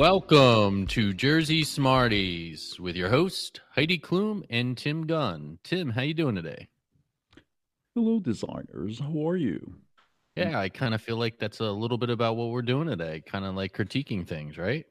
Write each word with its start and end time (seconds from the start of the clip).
Welcome 0.00 0.86
to 0.86 1.12
Jersey 1.12 1.62
Smarties 1.62 2.80
with 2.80 2.96
your 2.96 3.10
host 3.10 3.60
Heidi 3.72 3.98
Klum 3.98 4.44
and 4.48 4.74
Tim 4.74 5.06
Gunn. 5.06 5.58
Tim, 5.62 5.90
how 5.90 6.00
you 6.00 6.14
doing 6.14 6.36
today? 6.36 6.68
Hello, 7.94 8.18
designers. 8.18 8.98
How 8.98 9.28
are 9.28 9.36
you? 9.36 9.74
Yeah, 10.36 10.58
I 10.58 10.70
kind 10.70 10.94
of 10.94 11.02
feel 11.02 11.18
like 11.18 11.38
that's 11.38 11.60
a 11.60 11.70
little 11.70 11.98
bit 11.98 12.08
about 12.08 12.36
what 12.36 12.48
we're 12.48 12.62
doing 12.62 12.88
today, 12.88 13.22
kind 13.26 13.44
of 13.44 13.54
like 13.54 13.76
critiquing 13.76 14.26
things, 14.26 14.56
right? 14.56 14.86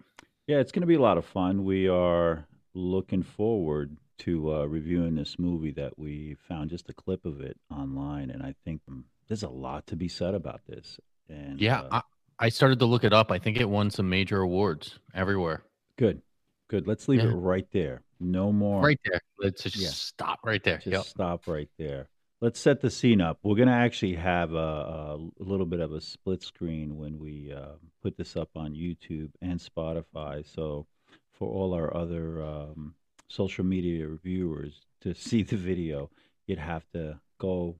Yeah, 0.45 0.57
it's 0.57 0.71
going 0.71 0.81
to 0.81 0.87
be 0.87 0.93
a 0.93 1.01
lot 1.01 1.17
of 1.17 1.25
fun. 1.25 1.65
We 1.65 1.87
are 1.89 2.45
looking 2.75 3.23
forward 3.23 3.97
to 4.19 4.53
uh, 4.53 4.65
reviewing 4.65 5.15
this 5.15 5.39
movie 5.39 5.71
that 5.71 5.97
we 5.97 6.35
found 6.47 6.69
just 6.69 6.87
a 6.87 6.93
clip 6.93 7.25
of 7.25 7.41
it 7.41 7.57
online, 7.71 8.29
and 8.29 8.43
I 8.43 8.53
think 8.63 8.81
there's 9.27 9.41
a 9.41 9.49
lot 9.49 9.87
to 9.87 9.95
be 9.95 10.07
said 10.07 10.35
about 10.35 10.61
this. 10.67 10.99
And 11.27 11.59
Yeah, 11.59 11.81
uh, 11.89 12.01
I, 12.39 12.49
started 12.49 12.79
to 12.79 12.85
look 12.85 13.03
it 13.03 13.13
up. 13.13 13.31
I 13.31 13.39
think 13.39 13.57
it 13.57 13.69
won 13.69 13.89
some 13.91 14.09
major 14.09 14.41
awards 14.41 14.99
everywhere. 15.13 15.63
good, 15.97 16.21
good. 16.69 16.87
Let's 16.87 17.07
leave 17.09 17.21
Yeah. 17.21 17.31
it 17.31 17.33
right 17.35 17.67
there. 17.71 18.03
No 18.21 18.51
more. 18.53 18.81
Right 18.81 18.99
there. 19.05 19.19
Let's 19.37 19.63
just 19.63 19.75
Yeah. 19.75 19.89
stop 19.89 20.39
right 20.45 20.63
there. 20.63 20.77
Just 20.77 20.87
Yep. 20.87 21.03
stop 21.05 21.47
right 21.47 21.69
there. 21.77 22.07
Let's 22.41 22.57
set 22.59 22.79
the 22.79 22.89
scene 22.89 23.19
up. 23.19 23.39
We're 23.43 23.57
going 23.57 23.67
to 23.67 23.73
actually 23.73 24.13
have 24.15 24.53
a, 24.53 25.17
a 25.19 25.43
little 25.43 25.65
bit 25.65 25.81
of 25.81 25.91
a 25.91 25.99
split 25.99 26.41
screen 26.41 26.95
when 26.95 27.19
we 27.19 27.51
uh, 27.51 27.73
put 28.01 28.15
this 28.15 28.37
up 28.37 28.49
on 28.55 28.73
YouTube 28.75 29.31
and 29.41 29.59
Spotify. 29.59 30.45
So, 30.45 30.87
for 31.33 31.49
all 31.49 31.73
our 31.73 31.93
other 31.93 32.41
um, 32.41 32.95
social 33.27 33.65
media 33.65 34.07
viewers 34.23 34.85
to 35.01 35.13
see 35.29 35.43
the 35.43 35.57
video, 35.57 36.09
you'd 36.47 36.59
have 36.59 36.89
to 36.93 37.19
go 37.39 37.77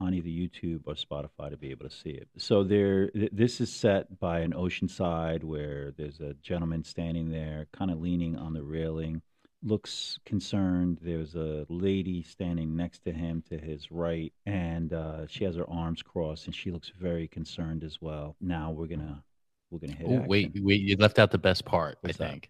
on 0.00 0.14
either 0.14 0.28
YouTube 0.28 0.82
or 0.86 0.94
Spotify 0.94 1.50
to 1.50 1.56
be 1.56 1.70
able 1.70 1.88
to 1.88 1.94
see 1.94 2.10
it. 2.10 2.28
So 2.36 2.64
there, 2.64 3.10
th- 3.10 3.30
this 3.32 3.60
is 3.60 3.72
set 3.72 4.18
by 4.18 4.40
an 4.40 4.52
oceanside 4.52 5.44
where 5.44 5.92
there's 5.96 6.20
a 6.20 6.34
gentleman 6.42 6.84
standing 6.84 7.30
there, 7.30 7.66
kind 7.72 7.90
of 7.90 8.00
leaning 8.00 8.36
on 8.36 8.52
the 8.52 8.62
railing 8.62 9.22
looks 9.64 10.18
concerned. 10.26 10.98
There's 11.00 11.34
a 11.34 11.66
lady 11.68 12.22
standing 12.22 12.76
next 12.76 13.00
to 13.04 13.12
him 13.12 13.42
to 13.48 13.58
his 13.58 13.90
right, 13.90 14.32
and 14.46 14.92
uh, 14.92 15.26
she 15.26 15.44
has 15.44 15.56
her 15.56 15.68
arms 15.68 16.02
crossed, 16.02 16.46
and 16.46 16.54
she 16.54 16.70
looks 16.70 16.92
very 17.00 17.26
concerned 17.26 17.82
as 17.82 18.00
well. 18.00 18.36
Now 18.40 18.70
we're 18.70 18.86
gonna 18.86 19.22
we're 19.70 19.78
gonna 19.78 19.94
hit. 19.94 20.06
Oh, 20.06 20.14
action. 20.16 20.28
wait, 20.28 20.52
wait, 20.56 20.80
you 20.82 20.96
left 20.96 21.18
out 21.18 21.30
the 21.30 21.38
best 21.38 21.64
part, 21.64 21.98
What's 22.02 22.20
I 22.20 22.24
that? 22.24 22.46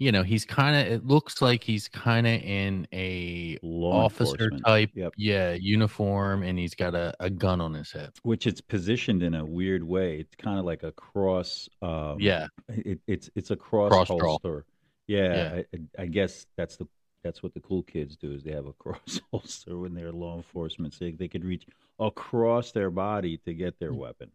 You 0.00 0.10
know, 0.12 0.22
he's 0.22 0.46
kind 0.46 0.74
of, 0.74 0.90
it 0.92 1.06
looks 1.06 1.42
like 1.42 1.62
he's 1.62 1.86
kind 1.86 2.26
of 2.26 2.32
in 2.42 2.88
a 2.90 3.58
Law 3.62 4.06
officer 4.06 4.48
type, 4.64 4.90
Yep. 4.94 5.12
yeah, 5.18 5.52
uniform, 5.52 6.42
and 6.42 6.58
he's 6.58 6.74
got 6.74 6.94
a, 6.94 7.14
a 7.20 7.28
gun 7.28 7.60
on 7.60 7.74
his 7.74 7.92
hip. 7.92 8.14
Which 8.22 8.46
it's 8.46 8.62
positioned 8.62 9.22
in 9.22 9.34
a 9.34 9.44
weird 9.44 9.84
way. 9.84 10.16
It's 10.20 10.34
kind 10.36 10.58
of 10.58 10.64
like 10.64 10.82
a 10.84 10.92
cross. 10.92 11.68
Um, 11.82 12.16
Yeah. 12.18 12.46
It, 12.70 12.98
it's 13.06 13.28
it's 13.34 13.50
a 13.50 13.56
cross, 13.56 13.90
Cross 13.92 14.08
holster. 14.08 14.64
Yeah, 15.06 15.54
Yeah. 15.56 15.62
I, 15.98 16.02
I 16.02 16.06
guess 16.06 16.46
that's 16.56 16.76
the 16.78 16.88
that's 17.22 17.42
what 17.42 17.52
the 17.52 17.60
cool 17.60 17.82
kids 17.82 18.16
do 18.16 18.32
is 18.32 18.42
they 18.42 18.52
have 18.52 18.64
a 18.66 18.72
cross 18.78 19.20
holster 19.30 19.78
when 19.78 19.92
they're 19.92 20.12
law 20.12 20.36
enforcement, 20.38 20.94
so 20.94 21.10
they 21.14 21.28
could 21.28 21.44
reach 21.44 21.66
across 21.98 22.72
their 22.72 22.90
body 22.90 23.36
to 23.44 23.52
get 23.52 23.78
their 23.78 23.92
Mm. 23.92 23.96
weapon. 23.98 24.30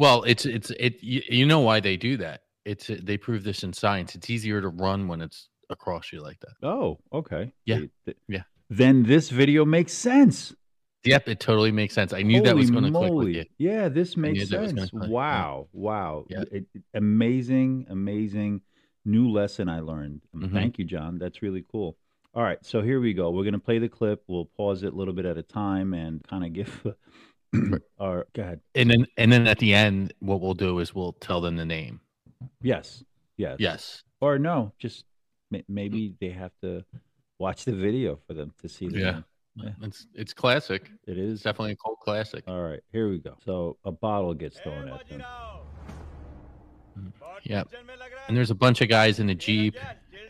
Well, 0.00 0.24
it's 0.24 0.44
it's 0.44 0.70
it. 0.80 1.00
You 1.04 1.46
know 1.46 1.60
why 1.60 1.78
they 1.78 1.96
do 1.96 2.16
that? 2.16 2.42
It's 2.64 2.86
they 3.02 3.16
prove 3.16 3.44
this 3.44 3.62
in 3.62 3.72
science. 3.72 4.14
It's 4.14 4.30
easier 4.30 4.60
to 4.60 4.68
run 4.68 5.06
when 5.08 5.20
it's 5.20 5.48
across 5.70 6.12
you 6.12 6.20
like 6.22 6.40
that. 6.40 6.66
Oh, 6.66 6.98
okay. 7.12 7.52
Yeah, 7.66 7.80
yeah. 8.28 8.42
Then 8.70 9.02
this 9.02 9.30
video 9.30 9.64
makes 9.64 9.92
sense. 9.92 10.54
Yep, 11.04 11.28
it 11.28 11.40
totally 11.40 11.70
makes 11.70 11.92
sense. 11.92 12.14
I 12.14 12.22
knew 12.22 12.40
that 12.42 12.56
was 12.56 12.70
going 12.70 12.84
to 12.84 12.90
click 12.90 13.12
with 13.12 13.28
you. 13.28 13.44
Yeah, 13.58 13.88
this 13.90 14.16
makes 14.16 14.38
knew 14.38 14.46
that 14.46 14.60
was 14.62 14.72
gonna 14.72 14.86
sense. 14.86 15.06
Wow, 15.08 15.68
wow. 15.72 16.24
Yeah. 16.30 16.44
It- 16.50 16.66
amazing, 16.94 17.86
amazing 17.90 18.62
new 19.04 19.28
lesson 19.30 19.68
I 19.68 19.80
learned. 19.80 20.22
Um, 20.34 20.42
Mhm. 20.44 20.52
Thank 20.52 20.78
you, 20.78 20.86
John. 20.86 21.18
That's 21.18 21.42
really 21.42 21.62
cool. 21.70 21.98
All 22.32 22.42
right, 22.42 22.58
so 22.64 22.80
here 22.80 23.00
we 23.00 23.12
go. 23.12 23.30
We're 23.30 23.42
going 23.44 23.52
to 23.52 23.58
play 23.60 23.78
the 23.78 23.88
clip. 23.88 24.24
We'll 24.26 24.46
pause 24.56 24.82
it 24.82 24.94
a 24.94 24.96
little 24.96 25.12
bit 25.14 25.26
at 25.26 25.36
a 25.36 25.42
time 25.42 25.92
and 25.92 26.26
kind 26.26 26.42
of 26.44 26.52
give 26.54 26.94
our. 28.00 28.26
Go 28.32 28.42
ahead. 28.42 28.60
And 28.74 28.90
then 28.90 29.06
and 29.18 29.30
then 29.30 29.46
at 29.46 29.58
the 29.58 29.74
end, 29.74 30.12
what 30.20 30.40
we'll 30.40 30.54
do 30.54 30.78
is 30.78 30.94
we'll 30.94 31.12
tell 31.12 31.40
them 31.42 31.56
the 31.56 31.66
name. 31.66 32.00
Yes, 32.62 33.04
yes, 33.36 33.56
Yes. 33.58 34.02
Or 34.20 34.38
no, 34.38 34.72
just 34.78 35.04
ma- 35.50 35.58
maybe 35.68 36.14
they 36.20 36.30
have 36.30 36.52
to 36.62 36.84
watch 37.38 37.64
the 37.64 37.72
video 37.72 38.18
for 38.26 38.34
them 38.34 38.52
to 38.62 38.68
see 38.68 38.88
the 38.88 38.98
Yeah. 38.98 39.20
Yeah. 39.56 39.70
It's 39.82 40.06
it's 40.14 40.32
classic. 40.32 40.90
It 41.06 41.16
It's 41.16 41.42
definitely 41.42 41.72
a 41.72 41.76
cult 41.76 42.00
classic. 42.00 42.44
All 42.48 42.62
right, 42.62 42.80
here 42.90 43.08
we 43.08 43.18
go. 43.18 43.36
So 43.44 43.76
a 43.84 43.92
bottle 43.92 44.34
gets 44.34 44.58
thrown 44.58 44.88
at 44.88 45.08
them. 45.08 45.22
Mm-hmm. 46.98 47.08
Yep. 47.44 47.68
And 48.28 48.36
there's 48.36 48.50
a 48.50 48.54
bunch 48.54 48.80
of 48.80 48.88
guys 48.88 49.20
in 49.20 49.30
a 49.30 49.34
jeep, 49.34 49.76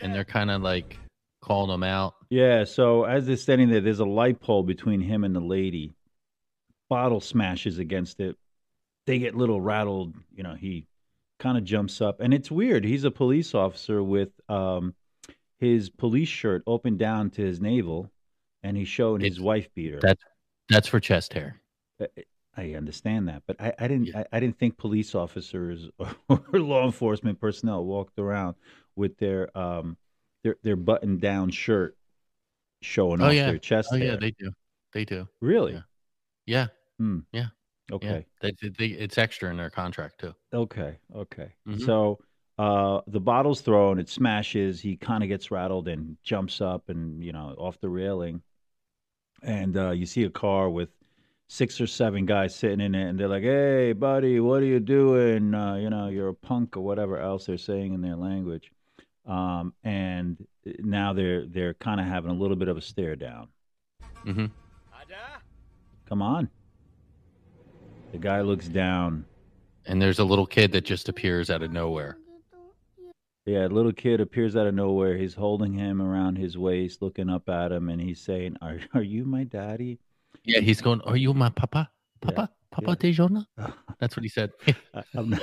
and 0.00 0.14
they're 0.14 0.24
kind 0.24 0.50
of 0.50 0.62
like 0.62 0.98
calling 1.40 1.70
them 1.70 1.82
out. 1.82 2.14
Yeah, 2.30 2.64
so 2.64 3.04
as 3.04 3.26
they're 3.26 3.36
standing 3.36 3.68
there, 3.70 3.80
there's 3.80 4.00
a 4.00 4.04
light 4.04 4.40
pole 4.40 4.62
between 4.62 5.00
him 5.00 5.24
and 5.24 5.34
the 5.34 5.40
lady. 5.40 5.94
Bottle 6.88 7.20
smashes 7.20 7.78
against 7.78 8.20
it. 8.20 8.36
They 9.06 9.18
get 9.18 9.34
little 9.34 9.60
rattled. 9.60 10.14
You 10.34 10.42
know, 10.42 10.54
he 10.54 10.86
kind 11.38 11.58
of 11.58 11.64
jumps 11.64 12.00
up. 12.00 12.20
And 12.20 12.32
it's 12.34 12.50
weird. 12.50 12.84
He's 12.84 13.04
a 13.04 13.10
police 13.10 13.54
officer 13.54 14.02
with 14.02 14.30
um, 14.48 14.94
his 15.58 15.90
police 15.90 16.28
shirt 16.28 16.62
open 16.66 16.96
down 16.96 17.30
to 17.30 17.42
his 17.42 17.60
navel, 17.60 18.10
and 18.62 18.76
he's 18.76 18.88
showing 18.88 19.20
his 19.20 19.40
wife 19.40 19.68
beater. 19.74 19.98
that- 20.02 20.18
That's 20.68 20.88
for 20.88 21.00
chest 21.00 21.32
hair. 21.34 21.60
I- 22.00 22.06
I 22.56 22.74
understand 22.74 23.26
that, 23.26 23.42
but 23.48 23.60
I, 23.60 23.72
I 23.80 23.88
didn't. 23.88 24.06
Yeah. 24.06 24.20
I, 24.20 24.36
I 24.36 24.38
didn't 24.40 24.60
think 24.60 24.78
police 24.78 25.16
officers 25.16 25.90
or 26.28 26.40
law 26.52 26.84
enforcement 26.86 27.40
personnel 27.40 27.84
walked 27.84 28.16
around 28.16 28.54
with 28.94 29.18
their 29.18 29.48
um 29.58 29.96
their 30.44 30.54
their 30.62 30.76
button 30.76 31.18
down 31.18 31.50
shirt 31.50 31.96
showing 32.80 33.20
Oh, 33.20 33.26
off 33.26 33.32
yeah. 33.34 33.46
their 33.46 33.58
chest 33.58 33.88
Oh 33.90 33.96
hair. 33.96 34.06
yeah, 34.12 34.16
they 34.20 34.30
do. 34.30 34.52
They 34.92 35.04
do. 35.04 35.26
really? 35.40 35.72
Yeah. 35.72 35.80
Yeah. 36.46 36.66
Hmm. 37.00 37.18
Yeah. 37.32 37.46
Okay. 37.92 38.26
Yeah. 38.42 38.50
They, 38.60 38.68
they, 38.68 38.86
it's 38.86 39.18
extra 39.18 39.50
in 39.50 39.56
their 39.56 39.70
contract 39.70 40.20
too. 40.20 40.34
Okay. 40.52 40.98
Okay. 41.14 41.52
Mhm. 41.68 41.84
So 41.84 42.18
uh, 42.58 43.00
the 43.06 43.20
bottle's 43.20 43.60
thrown. 43.60 43.98
It 43.98 44.08
smashes. 44.08 44.80
He 44.80 44.96
kind 44.96 45.22
of 45.22 45.28
gets 45.28 45.50
rattled 45.50 45.88
and 45.88 46.16
jumps 46.22 46.60
up 46.60 46.88
and 46.88 47.22
you 47.22 47.32
know 47.32 47.54
off 47.58 47.80
the 47.80 47.88
railing. 47.88 48.42
And 49.42 49.76
uh, 49.76 49.90
you 49.90 50.06
see 50.06 50.22
a 50.24 50.30
car 50.30 50.70
with 50.70 50.88
six 51.48 51.78
or 51.80 51.86
seven 51.86 52.24
guys 52.24 52.54
sitting 52.54 52.80
in 52.80 52.94
it, 52.94 53.08
and 53.08 53.18
they're 53.20 53.28
like, 53.28 53.42
"Hey, 53.42 53.92
buddy, 53.92 54.40
what 54.40 54.62
are 54.62 54.66
you 54.66 54.80
doing? 54.80 55.52
Uh, 55.54 55.74
you 55.74 55.90
know, 55.90 56.08
you're 56.08 56.28
a 56.28 56.34
punk 56.34 56.76
or 56.76 56.80
whatever 56.80 57.18
else 57.18 57.46
they're 57.46 57.58
saying 57.58 57.92
in 57.92 58.00
their 58.00 58.16
language." 58.16 58.70
Um, 59.26 59.74
and 59.84 60.46
now 60.78 61.12
they're 61.12 61.46
they're 61.46 61.74
kind 61.74 62.00
of 62.00 62.06
having 62.06 62.30
a 62.30 62.34
little 62.34 62.56
bit 62.56 62.68
of 62.68 62.76
a 62.76 62.80
stare 62.80 63.16
down. 63.16 63.48
Mm-hmm. 64.24 64.46
Come 66.06 66.22
on. 66.22 66.48
The 68.14 68.20
guy 68.20 68.42
looks 68.42 68.68
down. 68.68 69.24
And 69.86 70.00
there's 70.00 70.20
a 70.20 70.24
little 70.24 70.46
kid 70.46 70.70
that 70.70 70.84
just 70.84 71.08
appears 71.08 71.50
out 71.50 71.64
of 71.64 71.72
nowhere. 71.72 72.16
Yeah, 73.44 73.66
a 73.66 73.68
little 73.68 73.92
kid 73.92 74.20
appears 74.20 74.54
out 74.54 74.68
of 74.68 74.74
nowhere. 74.74 75.16
He's 75.16 75.34
holding 75.34 75.72
him 75.72 76.00
around 76.00 76.38
his 76.38 76.56
waist, 76.56 77.02
looking 77.02 77.28
up 77.28 77.48
at 77.48 77.72
him, 77.72 77.88
and 77.88 78.00
he's 78.00 78.20
saying, 78.20 78.56
"Are 78.62 78.78
are 78.94 79.02
you 79.02 79.24
my 79.24 79.42
daddy?" 79.42 79.98
Yeah, 80.44 80.60
he's 80.60 80.80
going. 80.80 81.00
Are 81.00 81.16
you 81.16 81.34
my 81.34 81.48
papa? 81.50 81.90
Yeah, 82.24 82.30
Papa? 82.30 82.52
Papa 82.70 82.96
yeah. 83.00 83.10
Dejona? 83.10 83.46
That's 83.98 84.16
what 84.16 84.22
he 84.22 84.28
said. 84.28 84.52
I'm 85.12 85.30
not, 85.30 85.42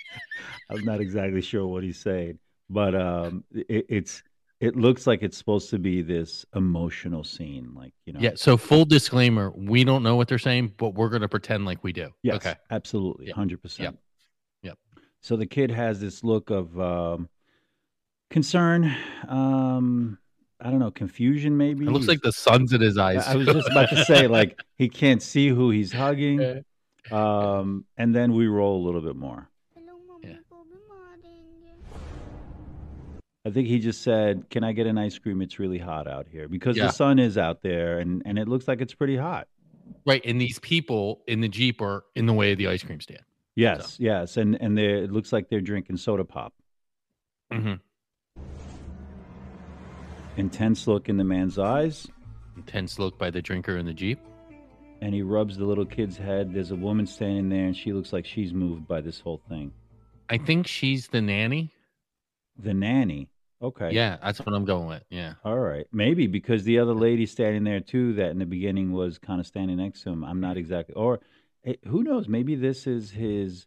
I'm 0.70 0.84
not 0.86 1.02
exactly 1.02 1.42
sure 1.42 1.66
what 1.66 1.82
he's 1.82 2.00
saying, 2.00 2.38
but 2.70 2.94
um, 2.94 3.44
it, 3.52 3.84
it's 3.90 4.22
it 4.60 4.74
looks 4.76 5.06
like 5.06 5.22
it's 5.22 5.36
supposed 5.38 5.70
to 5.70 5.78
be 5.78 6.02
this 6.02 6.44
emotional 6.54 7.22
scene, 7.24 7.72
like 7.74 7.92
you 8.06 8.12
know. 8.12 8.20
yeah. 8.20 8.30
So 8.34 8.56
full 8.56 8.84
disclaimer: 8.84 9.52
we 9.54 9.84
don't 9.84 10.02
know 10.02 10.16
what 10.16 10.28
they're 10.28 10.38
saying, 10.38 10.74
but 10.76 10.94
we're 10.94 11.08
going 11.10 11.22
to 11.22 11.28
pretend 11.28 11.64
like 11.64 11.82
we 11.84 11.92
do. 11.92 12.10
Yes, 12.22 12.36
Okay. 12.36 12.54
absolutely, 12.70 13.26
Yep. 13.26 13.36
hundred 13.36 13.62
percent. 13.62 13.98
Yep. 14.62 14.78
So 15.20 15.36
the 15.36 15.46
kid 15.46 15.70
has 15.70 16.00
this 16.00 16.22
look 16.24 16.50
of 16.50 16.78
um, 16.80 17.28
concern. 18.30 18.94
Um, 19.28 20.18
I 20.60 20.70
don't 20.70 20.78
know, 20.80 20.90
confusion 20.90 21.56
maybe. 21.56 21.84
It 21.86 21.90
looks 21.90 22.06
He's- 22.06 22.08
like 22.08 22.22
the 22.22 22.32
sun's 22.32 22.72
in 22.72 22.80
his 22.80 22.98
eyes. 22.98 23.26
I 23.26 23.32
I 23.32 23.36
was 23.36 23.46
just 23.46 23.68
about 23.68 23.90
to 23.90 24.04
say, 24.04 24.26
like 24.38 24.58
he 24.76 24.88
can't 24.88 25.22
see 25.22 25.48
who 25.48 25.70
he's 25.70 25.92
hugging. 25.92 26.64
Um, 27.12 27.84
and 27.96 28.14
then 28.14 28.34
we 28.34 28.48
roll 28.48 28.82
a 28.82 28.84
little 28.84 29.00
bit 29.00 29.16
more. 29.16 29.48
I 33.48 33.52
think 33.52 33.66
he 33.68 33.78
just 33.78 34.02
said, 34.02 34.48
"Can 34.50 34.62
I 34.62 34.72
get 34.72 34.86
an 34.86 34.98
ice 34.98 35.18
cream? 35.18 35.40
It's 35.42 35.58
really 35.58 35.78
hot 35.78 36.06
out 36.06 36.26
here 36.30 36.48
because 36.48 36.76
Yeah. 36.76 36.86
the 36.86 36.92
sun 36.92 37.18
is 37.18 37.38
out 37.38 37.62
there, 37.62 37.98
and 37.98 38.22
and 38.26 38.38
it 38.38 38.46
looks 38.48 38.68
like 38.68 38.80
it's 38.80 38.94
pretty 38.94 39.16
hot." 39.16 39.48
right. 40.06 40.20
And 40.24 40.38
these 40.40 40.58
people 40.58 41.22
in 41.26 41.40
the 41.40 41.48
jeep 41.48 41.80
are 41.80 42.04
in 42.14 42.26
the 42.26 42.32
way 42.34 42.52
of 42.52 42.58
the 42.58 42.66
ice 42.68 42.82
cream 42.82 43.00
stand. 43.00 43.22
Yes, 43.56 43.96
yes, 43.98 44.36
and 44.36 44.54
and 44.60 44.76
they 44.76 45.02
it 45.04 45.10
looks 45.10 45.32
like 45.32 45.48
they're 45.48 45.60
drinking 45.62 45.96
soda 45.96 46.24
pop. 46.24 46.52
Mm-hmm. 47.52 47.74
Intense 50.36 50.86
look 50.86 51.08
in 51.08 51.16
the 51.16 51.24
man's 51.24 51.58
eyes, 51.58 52.06
Intense 52.56 52.98
look 52.98 53.18
by 53.18 53.30
the 53.30 53.40
drinker 53.42 53.76
in 53.76 53.86
the 53.86 53.94
jeep. 53.94 54.18
and 55.00 55.14
he 55.14 55.22
rubs 55.22 55.56
the 55.56 55.64
little 55.64 55.86
kid's 55.86 56.16
head. 56.16 56.52
There's 56.52 56.70
a 56.72 56.76
woman 56.76 57.06
standing 57.06 57.48
there, 57.48 57.66
and 57.66 57.76
she 57.76 57.92
looks 57.92 58.12
like 58.12 58.26
she's 58.26 58.52
moved 58.52 58.86
by 58.88 59.00
this 59.00 59.20
whole 59.20 59.40
thing. 59.48 59.72
I 60.28 60.38
think 60.38 60.66
she's 60.66 61.06
the 61.08 61.20
nanny. 61.22 61.72
The 62.58 62.74
nanny. 62.74 63.28
Okay. 63.60 63.90
Yeah, 63.92 64.18
that's 64.22 64.38
what 64.38 64.54
I'm 64.54 64.64
going 64.64 64.86
with. 64.86 65.02
Yeah. 65.10 65.34
All 65.44 65.58
right. 65.58 65.86
Maybe 65.92 66.26
because 66.26 66.62
the 66.64 66.78
other 66.78 66.94
lady 66.94 67.26
standing 67.26 67.64
there 67.64 67.80
too, 67.80 68.12
that 68.14 68.30
in 68.30 68.38
the 68.38 68.46
beginning 68.46 68.92
was 68.92 69.18
kind 69.18 69.40
of 69.40 69.46
standing 69.46 69.78
next 69.78 70.02
to 70.02 70.10
him. 70.10 70.22
I'm 70.24 70.40
not 70.40 70.56
exactly. 70.56 70.94
Or 70.94 71.20
eh, 71.64 71.74
who 71.88 72.02
knows? 72.04 72.28
Maybe 72.28 72.54
this 72.54 72.86
is 72.86 73.10
his 73.10 73.66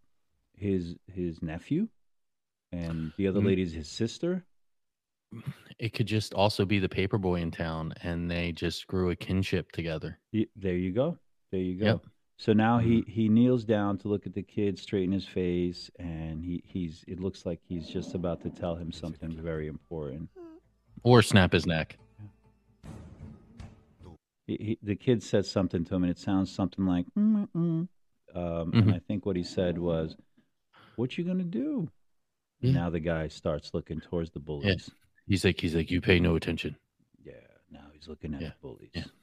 his 0.56 0.96
his 1.08 1.42
nephew, 1.42 1.88
and 2.72 3.12
the 3.18 3.28
other 3.28 3.42
Mm. 3.42 3.48
lady's 3.48 3.74
his 3.74 3.90
sister. 3.90 4.46
It 5.80 5.94
could 5.94 6.08
just 6.08 6.34
also 6.34 6.66
be 6.66 6.80
the 6.80 6.90
paperboy 6.90 7.42
in 7.42 7.52
town 7.52 7.94
and 8.04 8.30
they 8.30 8.52
just 8.52 8.86
grew 8.88 9.10
a 9.10 9.16
kinship 9.16 9.72
together. 9.72 10.20
Y- 10.34 10.48
There 10.56 10.76
you 10.76 10.92
go. 10.92 11.18
There 11.52 11.62
you 11.62 11.80
go. 11.80 11.86
Yep. 11.86 12.06
Mm-hmm. 12.42 12.52
So 12.52 12.54
now 12.54 12.80
he 12.80 13.04
he 13.08 13.30
kneels 13.30 13.64
down 13.64 13.98
to 14.00 14.08
look 14.08 14.26
at 14.26 14.34
the 14.34 14.42
kid 14.44 14.80
straight 14.80 15.04
in 15.04 15.12
his 15.12 15.28
face, 15.28 15.92
and 16.00 16.44
he 16.44 16.64
he's 16.66 17.04
it 17.08 17.20
looks 17.20 17.46
like 17.46 17.60
he's 17.68 17.88
just 17.88 18.16
about 18.16 18.42
to 18.42 18.50
tell 18.50 18.76
him 18.76 18.92
something 18.92 19.40
very 19.42 19.68
important. 19.68 20.30
Or 21.04 21.22
snap 21.22 21.54
his 21.54 21.66
neck. 21.66 21.98
He, 24.48 24.58
he, 24.58 24.80
the 24.84 24.96
kid 24.96 25.24
says 25.24 25.50
something 25.50 25.86
to 25.86 25.96
him, 25.96 26.04
and 26.04 26.12
it 26.12 26.20
sounds 26.20 26.54
something 26.54 26.86
like, 26.86 27.06
mm 27.18 27.48
mm 27.56 27.88
um, 28.34 28.72
and 28.74 28.86
Mhm. 28.86 28.94
I 28.94 29.00
think 29.00 29.26
what 29.26 29.36
he 29.36 29.44
said 29.44 29.78
was, 29.78 30.16
"What 30.96 31.18
you 31.18 31.24
gonna 31.24 31.44
do?" 31.44 31.90
Yeah. 32.62 32.72
Now 32.72 32.90
the 32.90 33.00
guy 33.00 33.28
starts 33.28 33.74
looking 33.74 34.00
towards 34.02 34.32
the 34.32 34.40
bullies. 34.40 34.90
He's 35.28 35.46
like, 35.46 35.60
he's 35.60 35.76
like, 35.76 35.92
you 35.92 36.02
pay 36.02 36.20
no 36.20 36.36
attention. 36.36 36.76
Yeah. 37.24 37.34
Now 37.70 37.88
he's 37.94 38.08
looking 38.08 38.34
at 38.34 38.42
Yeah, 38.42 38.50
the 38.50 38.56
bullies, 38.62 38.92
yeah. 38.94 39.04
Yeah, 39.04 39.06
yeah. 39.06 39.21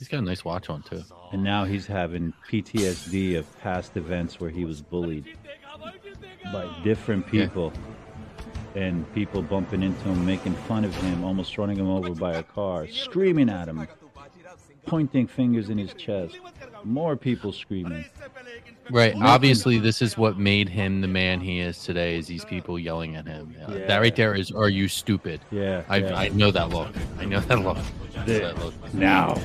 He's 0.00 0.08
got 0.08 0.18
a 0.18 0.22
nice 0.22 0.44
watch 0.44 0.68
on 0.70 0.82
too. 0.82 1.02
and 1.32 1.44
now 1.44 1.64
he's 1.64 1.86
having 1.86 2.32
PTSD 2.50 3.36
of 3.36 3.60
past 3.60 3.96
events 3.96 4.40
where 4.40 4.50
he 4.50 4.64
was 4.64 4.80
bullied 4.80 5.36
by 6.52 6.66
different 6.82 7.26
Yeah. 7.32 7.44
people. 7.46 7.72
And 8.74 9.04
people 9.14 9.42
bumping 9.42 9.82
into 9.82 10.00
him, 10.08 10.24
making 10.24 10.54
fun 10.54 10.84
of 10.84 10.94
him, 11.02 11.22
almost 11.24 11.58
running 11.58 11.76
him 11.76 11.88
over 11.88 12.14
by 12.14 12.32
a 12.34 12.42
car, 12.42 12.86
screaming 12.88 13.48
at 13.50 13.68
him, 13.68 13.86
pointing 14.86 15.26
fingers 15.26 15.68
in 15.70 15.76
his 15.78 15.92
chest. 15.94 16.36
More 16.84 17.14
people 17.16 17.52
screaming. 17.52 18.04
Right. 18.90 19.12
Nothing. 19.14 19.22
Obviously, 19.28 19.78
this 19.78 20.00
is 20.02 20.16
what 20.16 20.38
made 20.38 20.68
him 20.68 21.00
the 21.00 21.08
man 21.08 21.40
he 21.40 21.60
is 21.60 21.82
today. 21.84 22.16
Is 22.16 22.26
these 22.26 22.44
people 22.44 22.78
yelling 22.78 23.16
at 23.16 23.26
him? 23.26 23.54
Uh, 23.68 23.72
Yeah. 23.74 23.86
That 23.86 23.98
right 23.98 24.16
there 24.16 24.34
is, 24.34 24.50
"Are 24.50 24.68
you 24.68 24.88
stupid?" 24.88 25.40
Yeah. 25.50 25.82
I 25.88 25.98
yeah. 25.98 26.14
I 26.18 26.28
know 26.30 26.50
that 26.50 26.70
look. 26.70 26.92
I 27.18 27.24
know 27.26 27.40
that 27.40 27.60
look. 27.62 27.76
There. 28.24 28.40
That 28.52 28.58
look. 28.64 28.94
Now 28.94 29.36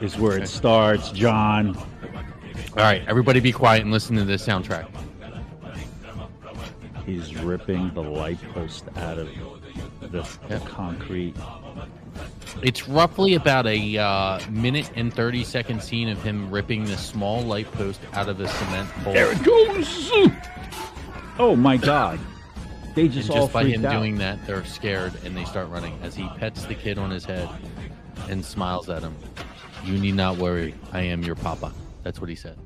is 0.00 0.18
where 0.18 0.38
it 0.38 0.48
starts, 0.48 1.10
John. 1.10 1.76
All 1.76 2.84
right, 2.84 3.02
everybody, 3.08 3.40
be 3.40 3.52
quiet 3.52 3.82
and 3.82 3.90
listen 3.90 4.16
to 4.16 4.24
this 4.24 4.46
soundtrack. 4.46 4.88
He's 7.04 7.34
ripping 7.36 7.92
the 7.94 8.02
light 8.02 8.38
post 8.52 8.84
out 8.96 9.18
of 9.18 9.28
the, 10.00 10.28
the 10.48 10.60
concrete. 10.66 11.34
It's 12.62 12.88
roughly 12.88 13.34
about 13.34 13.66
a 13.66 13.98
uh, 13.98 14.40
minute 14.50 14.90
and 14.96 15.12
thirty 15.12 15.44
second 15.44 15.82
scene 15.82 16.08
of 16.08 16.22
him 16.22 16.50
ripping 16.50 16.84
the 16.84 16.96
small 16.96 17.42
light 17.42 17.70
post 17.72 18.00
out 18.12 18.28
of 18.28 18.36
the 18.38 18.48
cement 18.48 18.90
pole. 19.04 19.12
There 19.14 19.32
it 19.32 19.42
goes. 19.42 20.10
Oh 21.38 21.54
my 21.56 21.76
God! 21.76 22.18
They 22.94 23.02
And 23.02 23.12
just, 23.12 23.28
just 23.28 23.38
all 23.38 23.48
by 23.48 23.64
him 23.64 23.84
out. 23.84 23.92
doing 23.92 24.18
that, 24.18 24.44
they're 24.46 24.64
scared 24.64 25.12
and 25.24 25.36
they 25.36 25.44
start 25.44 25.68
running 25.68 25.98
as 26.02 26.14
he 26.16 26.28
pets 26.36 26.64
the 26.64 26.74
kid 26.74 26.98
on 26.98 27.10
his 27.10 27.24
head 27.24 27.48
and 28.28 28.44
smiles 28.44 28.90
at 28.90 29.02
him. 29.02 29.14
You 29.84 29.98
need 29.98 30.14
not 30.14 30.36
worry. 30.36 30.74
I 30.92 31.02
am 31.02 31.22
your 31.22 31.34
papa. 31.34 31.72
That's 32.02 32.20
what 32.20 32.28
he 32.28 32.34
said. 32.36 32.58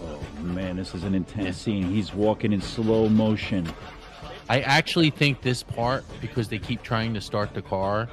oh 0.00 0.20
man, 0.40 0.76
this 0.76 0.94
is 0.94 1.04
an 1.04 1.14
intense 1.14 1.56
scene. 1.58 1.84
He's 1.90 2.14
walking 2.14 2.52
in 2.52 2.60
slow 2.60 3.08
motion. 3.08 3.70
I 4.48 4.60
actually 4.60 5.10
think 5.10 5.40
this 5.42 5.62
part, 5.62 6.04
because 6.20 6.48
they 6.48 6.58
keep 6.58 6.82
trying 6.82 7.14
to 7.14 7.20
start 7.20 7.54
the 7.54 7.62
car, 7.62 8.08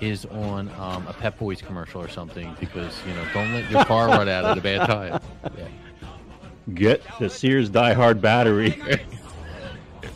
is 0.00 0.24
on 0.26 0.68
um, 0.78 1.06
a 1.06 1.12
Pep 1.12 1.38
Boys 1.38 1.60
commercial 1.60 2.00
or 2.00 2.08
something. 2.08 2.54
Because 2.60 2.94
you 3.06 3.14
know, 3.14 3.24
don't 3.34 3.52
let 3.52 3.70
your 3.70 3.84
car 3.84 4.08
run 4.08 4.28
out 4.28 4.44
at 4.44 4.58
a 4.58 4.60
bad 4.60 4.86
time. 4.86 5.20
Yeah. 5.56 5.68
Get 6.74 7.02
the 7.18 7.28
Sears 7.28 7.68
Die 7.70 7.92
Hard 7.92 8.20
battery. 8.20 8.80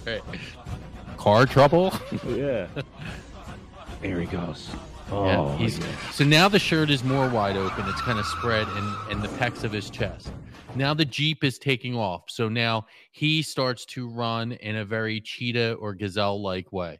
Right. 0.06 0.22
Car 1.16 1.46
trouble. 1.46 1.92
yeah. 2.28 2.68
There 4.00 4.20
he 4.20 4.26
goes. 4.26 4.70
Oh, 5.10 5.26
yeah, 5.26 5.56
he's, 5.56 5.78
yeah. 5.78 5.86
So 6.10 6.24
now 6.24 6.48
the 6.48 6.58
shirt 6.58 6.90
is 6.90 7.04
more 7.04 7.28
wide 7.28 7.56
open. 7.56 7.88
It's 7.88 8.00
kind 8.00 8.18
of 8.18 8.26
spread 8.26 8.66
in, 8.68 8.94
in 9.12 9.20
the 9.20 9.28
pecs 9.38 9.62
of 9.62 9.70
his 9.72 9.88
chest. 9.88 10.30
Now 10.74 10.94
the 10.94 11.04
Jeep 11.04 11.44
is 11.44 11.58
taking 11.58 11.94
off. 11.96 12.24
So 12.28 12.48
now 12.48 12.86
he 13.12 13.40
starts 13.42 13.84
to 13.86 14.08
run 14.08 14.52
in 14.52 14.76
a 14.76 14.84
very 14.84 15.20
cheetah 15.20 15.74
or 15.74 15.94
gazelle 15.94 16.42
like 16.42 16.72
way. 16.72 16.98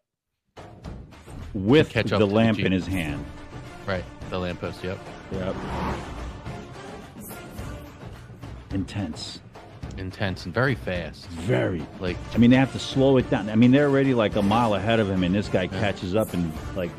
with 1.53 1.93
the 1.93 2.03
the 2.05 2.27
lamp 2.27 2.59
Jeep. 2.59 2.67
in 2.67 2.73
his 2.73 2.87
hand. 2.87 3.25
Right. 3.87 4.05
The 4.31 4.39
lamppost. 4.39 4.83
Yep. 4.85 4.99
Yep. 5.33 5.57
Intense. 8.73 9.41
Intense 9.97 10.45
and 10.45 10.55
very 10.55 10.75
fast. 10.75 11.27
Very. 11.29 11.85
Like, 12.01 12.17
I 12.35 12.39
mean, 12.39 12.51
they 12.51 12.57
have 12.57 12.73
to 12.73 12.79
slow 12.79 13.17
it 13.17 13.29
down. 13.31 13.49
I 13.49 13.55
mean, 13.57 13.71
they're 13.71 13.89
already 13.89 14.13
like 14.15 14.37
a 14.37 14.43
mile 14.43 14.75
ahead 14.75 15.01
of 15.01 15.09
him, 15.09 15.25
and 15.25 15.35
this 15.35 15.49
guy 15.49 15.67
catches 15.67 16.15
up 16.15 16.35
and 16.35 16.53
like 16.77 16.91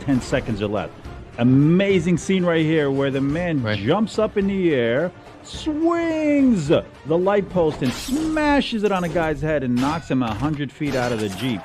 10 0.00 0.20
seconds 0.20 0.60
or 0.62 0.68
less. 0.68 0.90
Amazing 1.38 2.18
scene 2.18 2.44
right 2.44 2.64
here 2.64 2.90
where 2.90 3.10
the 3.10 3.20
man 3.20 3.62
Right. 3.62 3.78
jumps 3.78 4.18
up 4.18 4.36
in 4.36 4.46
the 4.46 4.74
air, 4.74 5.10
swings 5.42 6.68
the 6.68 6.84
light 7.08 7.48
post, 7.50 7.82
and 7.82 7.92
smashes 7.92 8.82
it 8.82 8.92
on 8.92 9.04
a 9.04 9.08
guy's 9.08 9.40
head 9.40 9.62
and 9.62 9.74
knocks 9.74 10.10
him 10.10 10.22
100 10.22 10.70
feet 10.72 10.94
out 10.94 11.12
of 11.12 11.20
the 11.20 11.28
Jeep. 11.30 11.60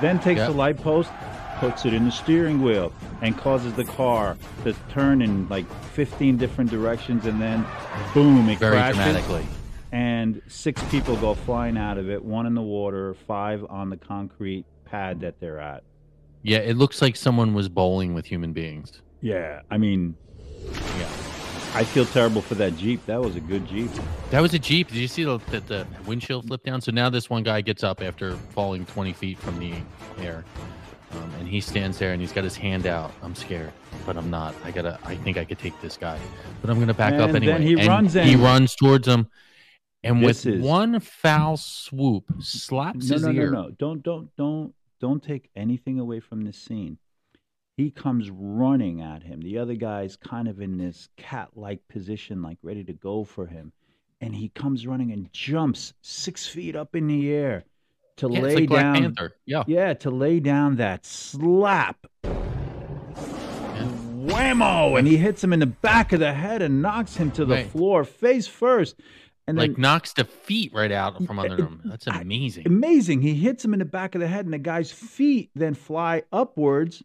Then 0.00 0.18
takes 0.18 0.38
Yeah. 0.40 0.46
the 0.46 0.52
light 0.54 0.78
post, 0.78 1.10
puts 1.58 1.84
it 1.84 1.92
in 1.92 2.06
the 2.06 2.10
steering 2.10 2.62
wheel, 2.62 2.92
and 3.22 3.36
causes 3.36 3.74
the 3.74 3.84
car 3.84 4.36
to 4.64 4.74
turn 4.92 5.20
in 5.20 5.46
like 5.50 5.66
15 5.92 6.36
different 6.38 6.70
directions, 6.70 7.26
and 7.26 7.40
then 7.40 7.64
boom, 8.14 8.48
it 8.48 8.58
very 8.58 8.72
crashes 8.76 8.96
dramatically. 8.96 9.46
and 9.92 10.40
six 10.48 10.82
people 10.84 11.16
go 11.16 11.34
flying 11.34 11.76
out 11.76 11.98
of 11.98 12.08
it 12.08 12.24
one 12.24 12.46
in 12.46 12.54
the 12.54 12.62
water 12.62 13.14
five 13.26 13.64
on 13.68 13.90
the 13.90 13.96
concrete 13.96 14.64
pad 14.86 15.20
that 15.20 15.38
they're 15.40 15.58
at 15.60 15.82
Yeah. 16.42 16.58
It 16.58 16.76
looks 16.76 17.00
like 17.02 17.16
someone 17.16 17.54
was 17.54 17.68
bowling 17.68 18.14
with 18.14 18.26
human 18.26 18.52
beings. 18.52 19.02
yeah 19.22 19.60
i 19.70 19.76
mean 19.76 20.14
Yeah. 20.98 21.08
i 21.74 21.84
feel 21.84 22.06
terrible 22.06 22.40
for 22.42 22.54
that 22.56 22.76
jeep 22.76 23.04
that 23.06 23.20
was 23.20 23.36
a 23.36 23.40
good 23.40 23.66
jeep 23.68 23.90
That 24.30 24.40
was 24.40 24.54
a 24.54 24.58
Jeep. 24.58 24.88
Did 24.88 24.96
you 24.98 25.08
see 25.08 25.24
the, 25.24 25.38
the, 25.50 25.60
the 25.60 25.86
windshield 26.06 26.46
flipped 26.46 26.64
down? 26.64 26.80
So 26.80 26.92
now 26.92 27.10
this 27.10 27.28
one 27.28 27.42
guy 27.42 27.60
gets 27.62 27.82
up 27.82 28.00
after 28.00 28.36
falling 28.54 28.86
20 28.86 29.12
feet 29.12 29.38
from 29.38 29.58
the 29.58 29.72
air. 30.24 30.44
Um, 31.12 31.28
and 31.40 31.48
he 31.48 31.60
stands 31.60 31.98
there 31.98 32.12
and 32.12 32.20
he's 32.20 32.30
got 32.30 32.44
his 32.44 32.54
hand 32.56 32.86
out. 32.86 33.10
I'm 33.24 33.34
scared, 33.34 33.72
but 34.06 34.16
I'm 34.16 34.30
not. 34.30 34.54
I 34.64 34.70
gotta. 34.70 34.96
I 35.04 35.16
think 35.16 35.36
I 35.36 35.44
could 35.44 35.58
take 35.58 35.74
this 35.82 35.96
guy, 35.96 36.16
but 36.60 36.70
I'm 36.70 36.78
gonna 36.78 36.94
back 36.94 37.14
up 37.14 37.30
anyway. 37.34 37.60
he 37.60 37.72
And 37.72 37.88
runs 37.88 38.14
He 38.14 38.36
runs 38.36 38.76
towards 38.76 39.08
him, 39.08 39.26
and 40.04 40.22
This 40.22 40.44
with 40.44 40.54
is- 40.54 40.62
one 40.62 41.00
foul 41.00 41.56
swoop, 41.56 42.26
slaps 42.38 43.08
no 43.10 43.14
his 43.14 43.22
no 43.24 43.32
no 43.32 43.40
ear. 43.42 43.50
no 43.50 43.70
don't 43.76 44.00
don't 44.04 44.28
don't 44.36 44.72
don't 45.00 45.22
take 45.22 45.50
anything 45.56 45.98
away 45.98 46.20
from 46.20 46.42
this 46.42 46.56
scene 46.56 46.98
he 47.76 47.90
comes 47.90 48.30
running 48.30 49.00
at 49.00 49.22
him 49.22 49.40
the 49.40 49.58
other 49.58 49.74
guy's 49.74 50.16
kind 50.16 50.48
of 50.48 50.60
in 50.60 50.76
this 50.78 51.08
cat-like 51.16 51.86
position 51.88 52.42
like 52.42 52.58
ready 52.62 52.84
to 52.84 52.92
go 52.92 53.24
for 53.24 53.46
him 53.46 53.72
and 54.20 54.34
he 54.34 54.48
comes 54.50 54.86
running 54.86 55.12
and 55.12 55.32
jumps 55.32 55.94
six 56.02 56.46
feet 56.46 56.76
up 56.76 56.94
in 56.94 57.06
the 57.06 57.32
air 57.32 57.64
to 58.16 58.28
Yeah, 58.28 58.40
lay 58.40 58.54
like 58.66 58.68
down 58.68 59.14
Yeah. 59.46 59.64
Yeah, 59.66 59.94
to 59.94 60.10
lay 60.10 60.40
down 60.40 60.76
that 60.76 61.06
slap. 61.06 62.06
And 62.24 64.28
whammo! 64.30 64.98
And 64.98 65.08
he 65.08 65.16
hits 65.16 65.42
him 65.42 65.54
in 65.54 65.60
the 65.60 65.66
back 65.66 66.12
of 66.12 66.20
the 66.20 66.34
head 66.34 66.60
and 66.60 66.82
knocks 66.82 67.16
him 67.16 67.30
to 67.32 67.46
the 67.46 67.54
Right. 67.54 67.66
floor 67.66 68.04
face 68.04 68.46
first. 68.46 68.96
And 69.46 69.58
then 69.58 69.70
like 69.70 69.78
knocks 69.78 70.12
the 70.12 70.24
feet 70.24 70.72
right 70.72 70.92
out 70.92 71.24
from 71.24 71.38
under 71.38 71.56
him. 71.56 71.80
That's 71.84 72.06
amazing. 72.06 72.66
amazing, 72.66 73.22
he 73.22 73.34
hits 73.34 73.64
him 73.64 73.72
in 73.72 73.78
the 73.80 73.84
back 73.84 74.14
of 74.14 74.20
the 74.20 74.28
head, 74.28 74.44
and 74.44 74.54
the 74.54 74.58
guy's 74.58 74.92
feet 74.92 75.50
then 75.54 75.74
fly 75.74 76.22
upwards 76.30 77.02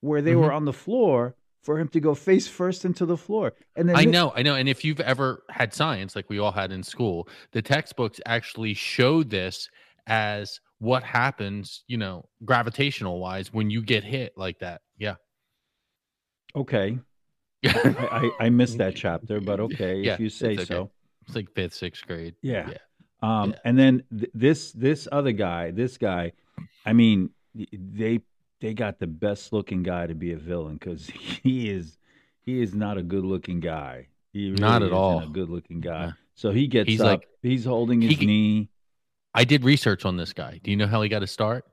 where 0.00 0.22
they 0.22 0.34
were 0.34 0.48
Mhm. 0.50 0.56
on 0.56 0.64
the 0.64 0.72
floor 0.72 1.34
for 1.62 1.78
him 1.78 1.88
to 1.88 2.00
go 2.00 2.14
face 2.14 2.46
first 2.46 2.84
into 2.84 3.06
the 3.06 3.16
floor. 3.16 3.54
And 3.74 3.88
then 3.88 3.96
I 3.96 4.04
know, 4.04 4.32
I 4.34 4.42
know. 4.42 4.54
And 4.54 4.68
if 4.68 4.84
you've 4.84 5.00
ever 5.00 5.42
had 5.48 5.72
science, 5.72 6.14
like 6.14 6.28
we 6.28 6.38
all 6.38 6.52
had 6.52 6.72
in 6.72 6.82
school, 6.82 7.26
the 7.52 7.62
textbooks 7.62 8.20
actually 8.26 8.74
show 8.74 9.22
this 9.22 9.70
as 10.06 10.60
what 10.78 11.02
happens, 11.02 11.82
you 11.86 11.96
know, 11.96 12.28
gravitational 12.44 13.18
wise 13.18 13.50
when 13.52 13.70
you 13.70 13.80
get 13.82 14.04
hit 14.04 14.34
like 14.36 14.58
that. 14.58 14.82
Yeah. 14.98 15.14
Okay, 16.54 16.98
I, 17.74 18.30
I, 18.40 18.46
I 18.46 18.50
missed 18.50 18.78
that 18.78 18.94
chapter, 18.96 19.40
but 19.40 19.60
okay, 19.60 20.00
Yeah, 20.00 20.14
if 20.14 20.20
you 20.20 20.28
say 20.30 20.52
it's 20.54 20.62
okay. 20.64 20.74
so. 20.74 20.90
it's 21.26 21.34
like 21.36 21.50
fifth, 21.54 21.74
sixth 21.74 22.06
grade. 22.06 22.34
Yeah. 22.42 22.70
Yeah. 22.70 22.78
Um, 23.22 23.50
Yeah. 23.50 23.56
and 23.64 23.78
then 23.78 24.02
th- 24.16 24.30
this 24.34 24.72
this 24.72 25.08
other 25.10 25.32
guy, 25.32 25.70
this 25.70 25.96
guy, 25.98 26.32
I 26.84 26.92
mean, 26.92 27.30
they 27.54 28.20
they 28.60 28.74
got 28.74 28.98
the 28.98 29.06
best 29.06 29.52
looking 29.52 29.82
guy 29.82 30.06
to 30.06 30.14
be 30.14 30.32
a 30.32 30.36
villain 30.36 30.74
because 30.74 31.06
he 31.42 31.70
is 31.70 31.98
he 32.40 32.60
is 32.60 32.74
not 32.74 32.98
a 32.98 33.02
good 33.02 33.24
looking 33.24 33.60
guy. 33.60 34.08
He 34.32 34.50
really 34.50 34.60
Not 34.60 34.82
at 34.82 34.92
all. 34.92 35.20
a 35.22 35.26
good 35.28 35.48
looking 35.48 35.80
guy. 35.80 36.06
Yeah. 36.06 36.12
So 36.34 36.50
he 36.50 36.66
gets 36.66 36.88
He's 36.88 37.00
up. 37.00 37.06
like- 37.20 37.28
he's 37.42 37.64
holding 37.64 38.00
his 38.02 38.18
he- 38.18 38.26
knee. 38.26 38.68
I 39.36 39.44
did 39.44 39.64
research 39.64 40.04
on 40.04 40.16
this 40.16 40.32
guy. 40.32 40.60
Do 40.62 40.70
you 40.70 40.76
know 40.76 40.86
how 40.86 41.02
he 41.02 41.08
got 41.08 41.22
his 41.22 41.30
start? 41.30 41.64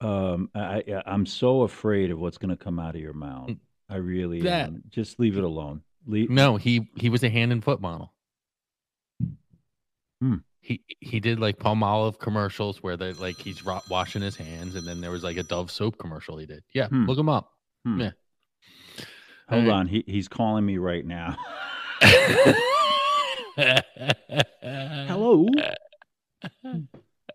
Um, 0.00 0.48
I, 0.54 0.82
I 0.88 1.02
I'm 1.06 1.26
so 1.26 1.62
afraid 1.62 2.10
of 2.10 2.18
what's 2.18 2.38
going 2.38 2.50
to 2.50 2.56
come 2.56 2.78
out 2.78 2.94
of 2.94 3.00
your 3.02 3.12
mouth. 3.12 3.50
I 3.90 3.96
really 3.96 4.40
That- 4.42 4.68
am. 4.68 4.82
Just 4.88 5.18
leave 5.18 5.36
it 5.36 5.44
alone. 5.44 5.82
Leave. 6.06 6.30
No, 6.30 6.56
he 6.56 6.88
he 6.96 7.08
was 7.10 7.22
a 7.24 7.28
hand 7.28 7.52
and 7.52 7.62
foot 7.62 7.80
model. 7.80 8.14
Hmm. 10.20 10.36
He 10.60 10.82
he 11.00 11.18
did 11.20 11.40
like 11.40 11.58
palm 11.58 11.82
olive 11.82 12.18
commercials 12.18 12.82
where 12.82 12.96
they 12.96 13.12
like 13.14 13.36
he's 13.38 13.62
washing 13.64 14.22
his 14.22 14.36
hands, 14.36 14.76
and 14.76 14.86
then 14.86 15.00
there 15.00 15.10
was 15.10 15.22
like 15.24 15.36
a 15.36 15.42
Dove 15.42 15.70
soap 15.70 15.98
commercial 15.98 16.36
he 16.38 16.46
did. 16.46 16.62
Yeah, 16.72 16.88
Hmm. 16.88 17.06
look 17.06 17.18
him 17.18 17.28
up. 17.28 17.50
Hmm. 17.84 18.00
Yeah. 18.00 18.10
Hold 19.48 19.64
Hey. 19.64 19.70
on. 19.70 19.86
He 19.88 20.04
he's 20.06 20.28
calling 20.28 20.64
me 20.64 20.78
right 20.78 21.04
now. 21.04 21.36
Hello. 24.62 25.46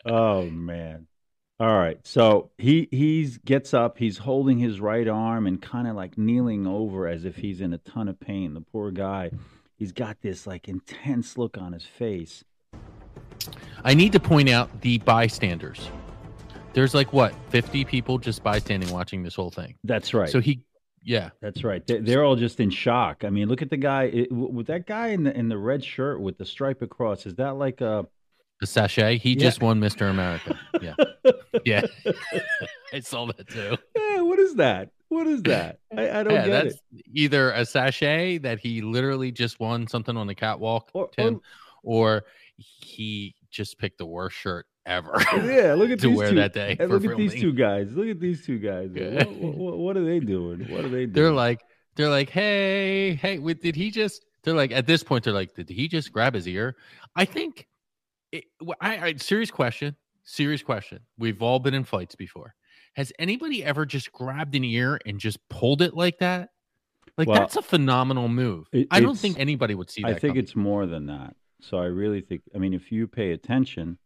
oh 0.05 0.43
man. 0.49 1.07
All 1.59 1.77
right. 1.77 1.97
So 2.03 2.51
he 2.57 2.87
he's 2.91 3.37
gets 3.37 3.73
up, 3.73 3.97
he's 3.97 4.17
holding 4.17 4.57
his 4.59 4.81
right 4.81 5.07
arm 5.07 5.47
and 5.47 5.61
kind 5.61 5.87
of 5.87 5.95
like 5.95 6.17
kneeling 6.17 6.67
over 6.67 7.07
as 7.07 7.23
if 7.23 7.35
he's 7.37 7.61
in 7.61 7.73
a 7.73 7.77
ton 7.79 8.07
of 8.09 8.19
pain. 8.19 8.53
The 8.53 8.61
poor 8.61 8.91
guy, 8.91 9.31
he's 9.77 9.93
got 9.93 10.17
this 10.21 10.45
like 10.45 10.67
intense 10.67 11.37
look 11.37 11.57
on 11.57 11.71
his 11.71 11.85
face. 11.85 12.43
I 13.83 13.93
need 13.93 14.11
to 14.13 14.19
point 14.19 14.49
out 14.49 14.81
the 14.81 14.97
bystanders. 14.99 15.89
There's 16.73 16.93
like 16.93 17.13
what 17.13 17.33
50 17.51 17.85
people 17.85 18.17
just 18.17 18.43
bystanding 18.43 18.89
watching 18.91 19.23
this 19.23 19.35
whole 19.35 19.51
thing. 19.51 19.75
That's 19.85 20.13
right. 20.13 20.27
So 20.29 20.41
he, 20.41 20.61
yeah, 21.03 21.29
That's 21.39 21.63
right. 21.63 21.85
They- 21.87 21.99
They're 21.99 22.23
all 22.25 22.35
just 22.35 22.59
in 22.59 22.69
shock. 22.69 23.23
I 23.23 23.29
mean, 23.29 23.47
look 23.47 23.61
at 23.61 23.69
the 23.69 23.77
guy 23.77 24.05
it, 24.05 24.29
with 24.31 24.67
that 24.67 24.87
guy 24.87 25.09
in 25.09 25.23
the 25.23 25.37
in 25.37 25.47
the 25.47 25.57
red 25.57 25.85
shirt 25.85 26.19
with 26.19 26.37
the 26.37 26.45
stripe 26.45 26.81
across. 26.81 27.25
Is 27.25 27.35
that 27.35 27.51
like 27.55 27.79
a 27.79 28.07
the 28.59 28.67
sachet. 28.67 29.17
He 29.17 29.31
Yeah. 29.33 29.39
just 29.39 29.61
won 29.61 29.79
Mr. 29.79 30.09
America. 30.09 30.57
Yeah, 30.81 30.95
yeah. 31.65 31.81
I 32.93 32.99
saw 33.01 33.25
that 33.27 33.47
too. 33.49 33.77
Yeah, 33.97 34.21
what 34.21 34.39
is 34.39 34.55
that? 34.55 34.89
What 35.09 35.27
is 35.27 35.41
that? 35.43 35.79
I, 35.95 36.19
I 36.19 36.23
don't 36.23 36.33
yeah, 36.33 36.45
get 36.47 36.63
that's 36.63 36.75
it. 36.75 37.05
either 37.13 37.51
a 37.51 37.65
sachet 37.65 38.39
that 38.39 38.59
he 38.59 38.81
literally 38.81 39.31
just 39.31 39.59
won 39.59 39.87
something 39.87 40.17
on 40.17 40.27
the 40.27 40.35
catwalk, 40.35 40.89
Or- 40.93 41.09
Tim, 41.09 41.35
um, 41.35 41.41
or 41.83 42.23
he 42.57 43.35
just 43.51 43.77
picked 43.77 43.97
the 43.99 44.05
worst 44.05 44.35
shirt 44.37 44.65
ever 44.85 45.13
Yeah, 45.33 45.73
look 45.75 45.89
at 45.89 45.99
to 46.01 46.07
these 46.09 46.17
wear 46.17 46.29
two. 46.29 46.35
that 46.35 46.53
day. 46.53 46.75
Look 46.79 47.05
at 47.05 47.17
these 47.17 47.33
two 47.33 47.53
guys. 47.53 47.91
Look 47.95 48.07
at 48.07 48.19
these 48.19 48.45
two 48.45 48.59
guys. 48.59 48.89
Yeah. 48.93 49.23
What, 49.25 49.55
what, 49.55 49.77
what 49.77 49.97
are 49.97 50.03
they 50.05 50.19
doing? 50.19 50.61
What 50.71 50.85
are 50.85 50.89
they 50.89 51.05
doing? 51.05 51.13
They're 51.13 51.31
like, 51.31 51.61
they're 51.95 52.09
like, 52.09 52.29
hey, 52.29 53.15
hey, 53.15 53.37
did 53.37 53.75
he 53.75 53.91
just? 53.91 54.25
They're 54.43 54.53
like, 54.55 54.71
at 54.71 54.85
this 54.87 55.01
point, 55.03 55.23
they're 55.23 55.33
like, 55.33 55.53
did 55.55 55.69
he 55.69 55.87
just 55.87 56.11
grab 56.11 56.33
his 56.33 56.47
ear? 56.47 56.75
I 57.15 57.25
think. 57.25 57.67
It, 58.37 58.45
I, 58.81 58.97
I 58.97 59.13
serious 59.15 59.51
question. 59.51 59.95
Serious 60.23 60.63
question. 60.63 60.99
We've 61.17 61.41
all 61.41 61.59
been 61.59 61.73
in 61.73 61.83
fights 61.83 62.15
before. 62.15 62.55
Has 62.95 63.11
anybody 63.19 63.63
ever 63.63 63.85
just 63.85 64.11
grabbed 64.11 64.55
an 64.55 64.63
ear 64.63 64.99
and 65.05 65.19
just 65.19 65.37
pulled 65.49 65.81
it 65.81 65.93
like 65.93 66.19
that? 66.19 66.49
Like 67.17 67.27
Well, 67.27 67.37
that's 67.39 67.55
a 67.55 67.61
phenomenal 67.61 68.27
move. 68.27 68.67
it- 68.73 68.87
I 68.91 68.99
don't 68.99 69.17
think 69.17 69.39
anybody 69.39 69.75
would 69.75 69.89
see 69.89 70.01
that. 70.01 70.07
I 70.09 70.13
think 70.13 70.31
coming. 70.33 70.43
it's 70.43 70.55
more 70.55 70.85
than 70.85 71.05
that. 71.07 71.35
So 71.61 71.77
I 71.77 71.85
really 71.85 72.21
think. 72.21 72.41
I 72.53 72.57
mean, 72.57 72.73
if 72.73 72.91
you 72.91 73.07
pay 73.07 73.31
attention, 73.31 73.97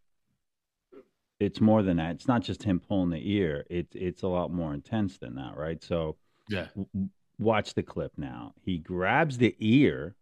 it's 1.40 1.60
more 1.62 1.82
than 1.84 1.98
that. 1.98 2.12
It's 2.12 2.28
not 2.28 2.42
just 2.42 2.64
him 2.64 2.80
pulling 2.80 3.10
the 3.10 3.32
ear. 3.32 3.66
It's 3.70 3.96
it's 3.96 4.24
a 4.24 4.28
lot 4.28 4.52
more 4.52 4.74
intense 4.74 5.18
than 5.18 5.36
that, 5.36 5.56
right? 5.58 5.82
So 5.84 6.18
yeah. 6.50 6.68
w- 6.76 6.88
w- 6.94 7.10
watch 7.38 7.74
the 7.74 7.84
clip 7.84 8.12
now. 8.18 8.54
He 8.62 8.78
grabs 8.78 9.38
the 9.38 9.56
ear, 9.60 10.16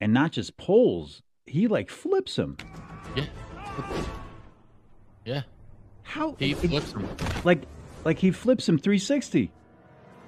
and 0.00 0.12
not 0.12 0.32
just 0.32 0.56
pulls. 0.56 1.22
He 1.50 1.66
like 1.68 1.90
flips 1.90 2.36
him. 2.38 2.56
Yeah. 3.16 3.26
Yeah. 5.24 5.42
How 6.02 6.34
He 6.38 6.52
it- 6.52 6.58
flips 6.58 6.92
him. 6.92 7.08
like 7.44 7.62
like 8.04 8.18
he 8.18 8.30
flips 8.30 8.68
him 8.68 8.78
360. 8.78 9.50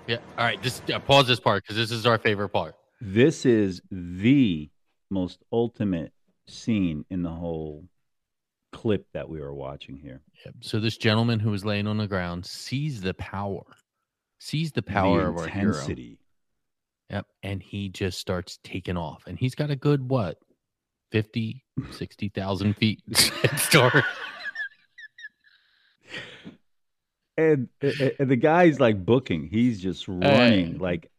Yeah. 0.07 0.17
All 0.37 0.45
right. 0.45 0.61
Just 0.63 0.91
uh, 0.91 0.99
pause 0.99 1.27
this 1.27 1.41
part 1.41 1.63
because 1.63 1.77
this 1.77 1.91
is 1.91 2.07
our 2.07 2.19
favorite 2.19 2.51
part. 2.51 2.75
This 3.01 3.47
is 3.47 3.81
the 3.91 4.69
most 5.11 5.43
ultimate 5.53 6.13
scene 6.49 7.05
in 7.11 7.23
the 7.23 7.31
whole 7.31 7.85
clip 8.73 9.07
that 9.13 9.29
we 9.29 9.41
were 9.41 9.55
watching 9.55 9.97
here. 9.97 10.21
Yep. 10.45 10.55
So 10.61 10.81
this 10.81 10.97
gentleman 10.97 11.39
who 11.41 11.53
is 11.55 11.65
laying 11.65 11.87
on 11.87 11.99
the 11.99 12.07
ground 12.07 12.47
sees 12.47 13.01
the 13.01 13.15
power, 13.15 13.63
sees 14.39 14.73
the 14.73 14.83
power 14.83 15.23
the 15.23 15.29
of 15.29 15.37
our 15.39 15.47
hero. 15.49 15.69
intensity. 15.69 16.19
Yep. 17.11 17.27
And 17.43 17.63
he 17.63 17.89
just 17.91 18.19
starts 18.19 18.59
taking 18.65 18.97
off. 18.97 19.25
And 19.27 19.39
he's 19.39 19.55
got 19.55 19.71
a 19.71 19.77
good, 19.77 20.09
what, 20.09 20.39
50, 21.13 21.63
60,000 21.93 22.75
feet 22.75 23.01
start. 23.57 24.03
And, 27.39 27.69
and 27.81 28.31
the 28.31 28.37
guy's 28.37 28.79
like 28.81 29.05
booking. 29.05 29.49
He's 29.51 29.81
just 29.81 30.07
running 30.09 30.73
Hey. 30.73 30.79
like 30.79 31.11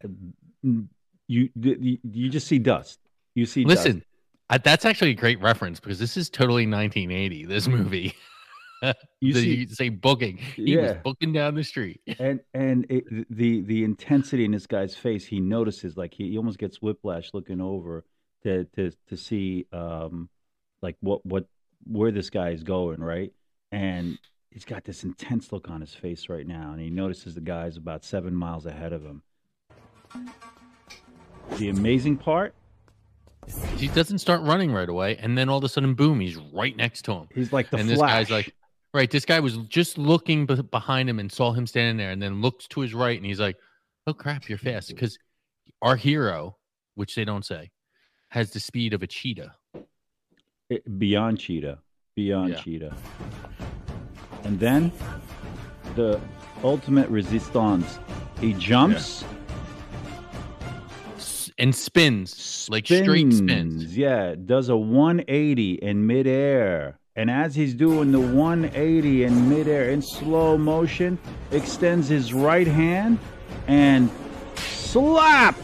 you 0.62 0.88
you 1.26 1.48
you 1.56 2.28
just 2.28 2.46
see 2.46 2.58
dust. 2.58 3.00
You 3.34 3.46
see 3.46 3.64
dust. 3.64 3.76
Listen, 3.84 4.04
I, 4.48 4.58
that's 4.58 4.84
actually 4.84 5.10
a 5.10 5.14
great 5.14 5.40
reference 5.40 5.80
because 5.80 5.98
this 5.98 6.16
is 6.16 6.30
totally 6.30 6.66
1980, 6.66 7.46
this 7.46 7.66
movie. 7.68 8.14
You 9.22 9.32
The- 9.32 9.40
see 9.40 9.54
you 9.54 9.66
say 9.68 9.88
booking. 9.88 10.36
He 10.36 10.76
was 10.76 10.90
Yeah. 10.90 10.92
booking 11.02 11.32
down 11.32 11.54
the 11.54 11.64
street. 11.64 12.02
and 12.18 12.40
and 12.52 12.84
it, 12.90 13.04
the 13.34 13.62
the 13.62 13.82
intensity 13.82 14.44
in 14.44 14.50
this 14.50 14.66
guy's 14.66 14.94
face 14.94 15.24
he 15.24 15.40
notices 15.40 15.96
like 15.96 16.12
he, 16.12 16.28
he 16.32 16.36
almost 16.36 16.58
gets 16.58 16.82
whiplash 16.82 17.30
looking 17.32 17.62
over 17.62 18.04
to 18.44 18.64
to 18.76 18.92
to 19.08 19.16
see 19.16 19.66
um 19.72 20.28
like 20.82 20.96
what 21.00 21.24
what 21.26 21.46
where 21.86 22.10
this 22.10 22.30
guy 22.30 22.50
is 22.50 22.62
going 22.62 23.00
right 23.00 23.32
and 23.72 24.18
he's 24.50 24.64
got 24.64 24.84
this 24.84 25.04
intense 25.04 25.52
look 25.52 25.68
on 25.68 25.80
his 25.80 25.94
face 25.94 26.28
right 26.28 26.46
now 26.46 26.70
and 26.72 26.80
he 26.80 26.90
notices 26.90 27.34
the 27.34 27.40
guy's 27.40 27.76
about 27.76 28.04
seven 28.04 28.34
miles 28.34 28.66
ahead 28.66 28.92
of 28.92 29.02
him 29.02 29.22
the 31.58 31.68
amazing 31.68 32.16
part 32.16 32.54
He 33.76 33.88
doesn't 33.88 34.20
start 34.20 34.40
running 34.40 34.72
right 34.72 34.88
away. 34.88 35.16
And 35.18 35.36
then 35.36 35.50
all 35.50 35.58
of 35.58 35.64
a 35.64 35.68
sudden, 35.68 35.92
boom, 35.92 36.18
he's 36.20 36.36
right 36.36 36.74
next 36.74 37.02
to 37.02 37.12
him. 37.12 37.28
he's 37.34 37.52
like 37.52 37.68
the 37.68 37.76
and 37.76 37.86
this 37.88 37.98
flash 37.98 38.10
guy's 38.10 38.30
like, 38.30 38.54
right, 38.94 39.10
this 39.10 39.26
guy 39.26 39.40
was 39.40 39.58
just 39.68 39.98
looking 39.98 40.46
be- 40.46 40.62
behind 40.62 41.10
him 41.10 41.18
and 41.18 41.30
saw 41.30 41.52
him 41.52 41.66
standing 41.66 41.98
there 41.98 42.10
and 42.10 42.22
then 42.22 42.40
looks 42.40 42.66
to 42.68 42.80
his 42.80 42.94
right 42.94 43.16
and 43.18 43.26
he's 43.26 43.40
like, 43.40 43.56
oh 44.06 44.14
crap, 44.14 44.48
you're 44.48 44.56
fast. 44.56 44.88
Because 44.88 45.18
our 45.82 45.94
hero, 45.96 46.56
which 46.94 47.14
they 47.14 47.24
don't 47.26 47.44
say, 47.44 47.70
has 48.34 48.50
the 48.50 48.58
speed 48.60 48.92
of 48.92 49.02
a 49.02 49.06
cheetah. 49.06 49.54
it- 50.70 50.98
beyond 50.98 51.38
cheetah 51.38 51.78
beyond 52.16 52.50
Yeah. 52.50 52.56
cheetah 52.62 52.96
and 54.44 54.58
then 54.58 54.90
the 55.94 56.18
ultimate 56.62 57.08
resistance 57.10 57.98
he 58.40 58.52
jumps 58.54 59.24
S- 61.16 61.50
And 61.58 61.72
spins, 61.74 62.66
like 62.68 62.86
straight 62.86 63.32
spins. 63.32 63.96
Yeah, 63.96 64.34
does 64.34 64.68
a 64.68 64.76
180 64.76 65.74
in 65.74 66.04
midair. 66.06 66.98
And 67.14 67.30
as 67.30 67.54
he's 67.54 67.74
doing 67.74 68.10
the 68.10 68.18
180 68.20 69.22
in 69.22 69.48
midair 69.48 69.90
in 69.90 70.02
slow 70.02 70.58
motion, 70.58 71.16
extends 71.52 72.08
his 72.08 72.34
right 72.34 72.66
hand 72.66 73.18
and 73.68 74.10
slap. 74.56 75.54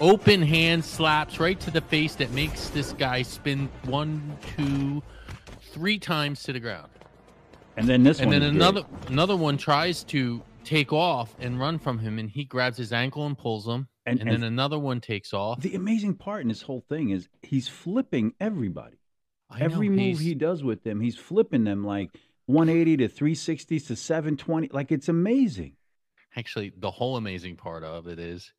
Open 0.00 0.42
hand 0.42 0.84
slaps 0.84 1.40
right 1.40 1.58
to 1.60 1.70
the 1.72 1.80
face 1.80 2.14
that 2.16 2.30
makes 2.30 2.68
this 2.70 2.92
guy 2.92 3.22
spin 3.22 3.68
one, 3.84 4.36
two, 4.56 5.02
three 5.72 5.98
times 5.98 6.44
to 6.44 6.52
the 6.52 6.60
ground. 6.60 6.88
And 7.76 7.88
then 7.88 8.04
this 8.04 8.18
one 8.20 8.32
and 8.32 8.42
then 8.44 8.54
another 8.54 8.82
another 9.08 9.36
one 9.36 9.56
tries 9.56 10.04
to 10.04 10.40
take 10.64 10.92
off 10.92 11.34
and 11.40 11.58
run 11.58 11.78
from 11.78 11.98
him 11.98 12.18
and 12.18 12.28
he 12.30 12.44
grabs 12.44 12.76
his 12.76 12.92
ankle 12.92 13.24
and 13.26 13.36
pulls 13.38 13.66
him 13.66 13.88
And- 14.04 14.20
and, 14.20 14.28
and- 14.28 14.42
then 14.42 14.52
another 14.52 14.78
one 14.78 15.00
takes 15.00 15.32
off 15.32 15.60
The 15.62 15.74
amazing 15.74 16.14
part 16.14 16.42
in 16.42 16.48
this 16.48 16.62
whole 16.62 16.84
thing 16.88 17.10
is 17.10 17.28
he's 17.42 17.68
flipping 17.68 18.34
everybody. 18.40 18.98
I 19.50 19.60
know, 19.60 19.64
Every 19.66 19.88
move 19.88 20.18
he 20.18 20.34
does 20.34 20.62
with 20.62 20.82
them, 20.84 21.00
he's 21.00 21.16
flipping 21.16 21.64
them 21.64 21.84
like 21.84 22.10
180 22.46 22.96
to 22.98 23.08
360 23.08 23.80
to 23.80 23.96
720. 23.96 24.68
Like 24.72 24.92
it's 24.92 25.08
amazing. 25.08 25.74
actually 26.36 26.72
the 26.76 26.90
whole 26.90 27.16
amazing 27.16 27.56
part 27.56 27.82
of 27.84 28.06
it 28.08 28.18
is 28.18 28.52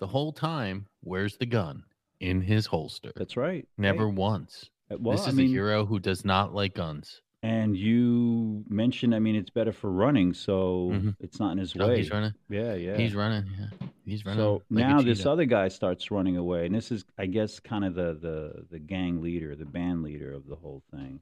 the 0.00 0.06
whole 0.06 0.32
time 0.32 0.86
where's 1.02 1.36
the 1.36 1.46
gun 1.46 1.84
in 2.20 2.40
his 2.40 2.66
holster 2.66 3.12
That's 3.16 3.36
right. 3.36 3.66
never 3.78 4.08
Hey, 4.08 4.14
once 4.14 4.70
well, 4.90 5.16
this 5.16 5.26
I 5.26 5.30
is 5.30 5.36
mean, 5.36 5.46
a 5.46 5.50
hero 5.50 5.86
who 5.86 5.98
does 6.00 6.24
not 6.24 6.52
like 6.54 6.74
guns 6.74 7.20
And 7.42 7.74
you 7.76 8.64
mentioned, 8.68 9.14
I 9.14 9.18
mean, 9.18 9.34
it's 9.36 9.48
better 9.50 9.72
for 9.72 9.90
running, 9.90 10.34
so 10.34 10.90
Mhm. 10.92 11.16
it's 11.20 11.38
not 11.40 11.52
in 11.52 11.58
his 11.58 11.74
oh, 11.78 11.86
way. 11.88 11.96
he's 11.98 12.10
running 12.10 12.34
Yeah, 12.48 12.74
yeah. 12.74 12.96
he's 12.96 13.14
running 13.14 13.44
yeah 13.58 13.88
he's 14.04 14.24
running 14.26 14.40
so 14.40 14.62
like 14.70 14.86
now 14.86 15.00
this 15.00 15.24
other 15.24 15.44
guy 15.44 15.68
starts 15.68 16.10
running 16.10 16.36
away, 16.36 16.66
and 16.66 16.74
this 16.74 16.90
is, 16.90 17.04
I 17.16 17.26
guess, 17.26 17.60
kind 17.60 17.84
of 17.84 17.94
the 17.94 18.18
the 18.20 18.66
the 18.70 18.78
gang 18.78 19.22
leader, 19.22 19.54
the 19.54 19.64
band 19.64 20.02
leader 20.02 20.32
of 20.32 20.46
the 20.46 20.56
whole 20.56 20.82
thing. 20.90 21.20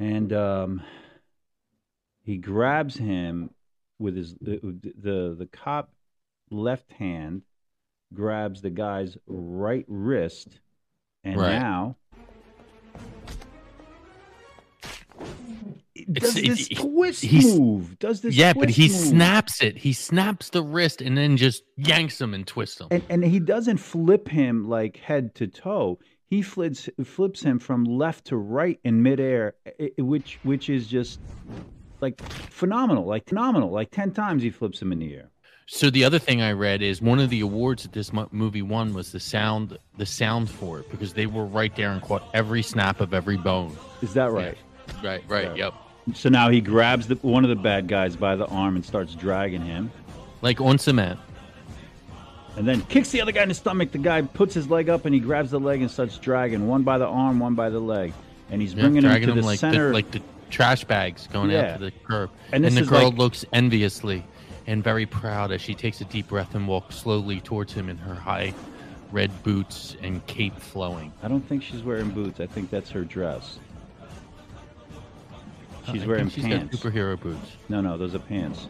And 0.00 0.32
um, 0.32 0.82
he 2.22 2.36
grabs 2.36 2.96
him 2.96 3.50
with 3.98 4.16
his 4.16 4.34
the 4.40 4.58
the, 5.00 5.34
the 5.38 5.46
cop 5.52 5.90
left 6.50 6.90
hand 6.92 7.42
grabs 8.14 8.62
the 8.62 8.70
guy's 8.70 9.16
right 9.26 9.84
wrist, 9.88 10.60
and 11.24 11.38
Right. 11.40 11.58
now 11.58 11.96
does 16.10 16.36
It's- 16.36 16.58
this 16.58 16.68
it- 16.70 16.76
twist 16.78 17.32
move. 17.32 17.98
Does 17.98 18.20
this 18.22 18.34
yeah, 18.34 18.52
but 18.52 18.70
he 18.70 18.88
move. 18.88 18.92
snaps 18.96 19.62
it. 19.62 19.76
He 19.78 19.92
snaps 19.92 20.50
the 20.50 20.62
wrist 20.62 21.02
and 21.02 21.16
then 21.18 21.36
just 21.36 21.64
yanks 21.76 22.20
him 22.20 22.34
and 22.34 22.46
twists 22.46 22.80
him. 22.80 22.88
and 22.90 23.02
and 23.10 23.24
he 23.24 23.40
doesn't 23.40 23.78
flip 23.78 24.28
him 24.28 24.68
like 24.68 24.96
head 24.98 25.34
to 25.36 25.46
toe. 25.46 25.98
He 26.26 26.40
flips 26.42 26.88
flips 27.04 27.42
him 27.42 27.58
from 27.58 27.84
left 27.84 28.26
to 28.26 28.36
right 28.36 28.78
in 28.84 29.02
midair, 29.02 29.54
i- 29.66 29.90
i- 29.98 30.02
which 30.02 30.38
which 30.44 30.70
is 30.70 30.86
just 30.86 31.20
like 32.00 32.20
phenomenal, 32.22 33.04
like 33.06 33.28
phenomenal. 33.28 33.70
Like 33.70 33.90
ten 33.90 34.12
times 34.12 34.42
he 34.42 34.50
flips 34.50 34.80
him 34.80 34.92
in 34.92 35.00
the 35.00 35.14
air. 35.14 35.30
So 35.70 35.90
the 35.90 36.02
other 36.04 36.18
thing 36.18 36.40
I 36.40 36.52
read 36.52 36.80
is 36.80 37.02
one 37.02 37.18
of 37.20 37.28
the 37.28 37.40
awards 37.40 37.82
that 37.82 37.92
this 37.92 38.10
movie 38.32 38.62
won 38.62 38.94
was 38.94 39.12
the 39.12 39.20
sound, 39.20 39.76
the 39.98 40.06
sound 40.06 40.48
for 40.48 40.78
it 40.80 40.90
because 40.90 41.12
they 41.12 41.26
were 41.26 41.44
right 41.44 41.74
there 41.76 41.90
and 41.90 42.00
caught 42.00 42.22
every 42.32 42.62
snap 42.62 43.02
of 43.02 43.12
every 43.12 43.36
bone. 43.36 43.76
Is 44.00 44.14
that 44.14 44.32
right? 44.32 44.56
Right, 45.04 45.22
right, 45.28 45.54
Yeah. 45.54 45.66
yep. 45.66 45.74
So 46.16 46.30
now 46.30 46.48
he 46.48 46.62
grabs 46.62 47.06
the, 47.08 47.16
one 47.16 47.44
of 47.44 47.50
the 47.50 47.56
bad 47.56 47.86
guys 47.86 48.16
by 48.16 48.34
the 48.34 48.46
arm 48.46 48.76
and 48.76 48.84
starts 48.84 49.14
dragging 49.14 49.60
him, 49.60 49.90
Like 50.40 50.58
on 50.58 50.78
cement. 50.78 51.20
and 52.56 52.66
then 52.66 52.80
kicks 52.82 53.10
the 53.10 53.20
other 53.20 53.30
guy 53.32 53.42
in 53.42 53.50
the 53.50 53.54
stomach. 53.54 53.92
The 53.92 53.98
guy 53.98 54.22
puts 54.22 54.54
his 54.54 54.70
leg 54.70 54.88
up 54.88 55.04
and 55.04 55.14
he 55.14 55.20
grabs 55.20 55.50
the 55.50 55.60
leg 55.60 55.82
and 55.82 55.90
starts 55.90 56.16
dragging 56.16 56.66
one 56.66 56.82
by 56.82 56.96
the 56.96 57.06
arm, 57.06 57.40
one 57.40 57.54
by 57.54 57.68
the 57.68 57.78
leg, 57.78 58.14
and 58.50 58.62
he's 58.62 58.72
Yeah, 58.72 58.84
bringing 58.84 59.02
him 59.04 59.12
to 59.12 59.18
him 59.32 59.36
the 59.36 59.42
like 59.42 59.58
center. 59.58 59.88
the, 59.88 59.92
like 59.92 60.10
the 60.12 60.22
trash 60.48 60.84
bags 60.84 61.26
going 61.30 61.50
Yeah. 61.50 61.72
out 61.74 61.78
to 61.80 61.84
the 61.84 61.90
curb. 61.90 62.30
And 62.52 62.64
And, 62.64 62.74
the 62.74 62.84
girl 62.86 63.10
like- 63.10 63.18
looks 63.18 63.44
enviously 63.52 64.24
and 64.68 64.84
very 64.84 65.06
proud 65.06 65.50
as 65.50 65.62
she 65.62 65.74
takes 65.74 66.02
a 66.02 66.04
deep 66.04 66.28
breath 66.28 66.54
and 66.54 66.68
walks 66.68 66.94
slowly 66.96 67.40
towards 67.40 67.72
him 67.72 67.88
in 67.88 67.96
her 67.96 68.14
high 68.14 68.52
red 69.10 69.30
boots 69.42 69.96
and 70.02 70.24
cape 70.26 70.54
flowing. 70.60 71.10
I 71.22 71.28
don't 71.28 71.40
think 71.40 71.62
she's 71.62 71.82
wearing 71.82 72.10
boots. 72.10 72.38
I 72.38 72.46
think 72.46 72.68
that's 72.68 72.90
her 72.90 73.02
dress. 73.02 73.58
She's 75.90 76.02
I 76.02 76.06
wearing 76.06 76.28
she's 76.28 76.44
pants. 76.44 76.76
got 76.76 76.92
superhero 76.92 77.18
boots. 77.18 77.56
No, 77.70 77.80
no, 77.80 77.96
those 77.96 78.14
are 78.14 78.18
pants. 78.18 78.68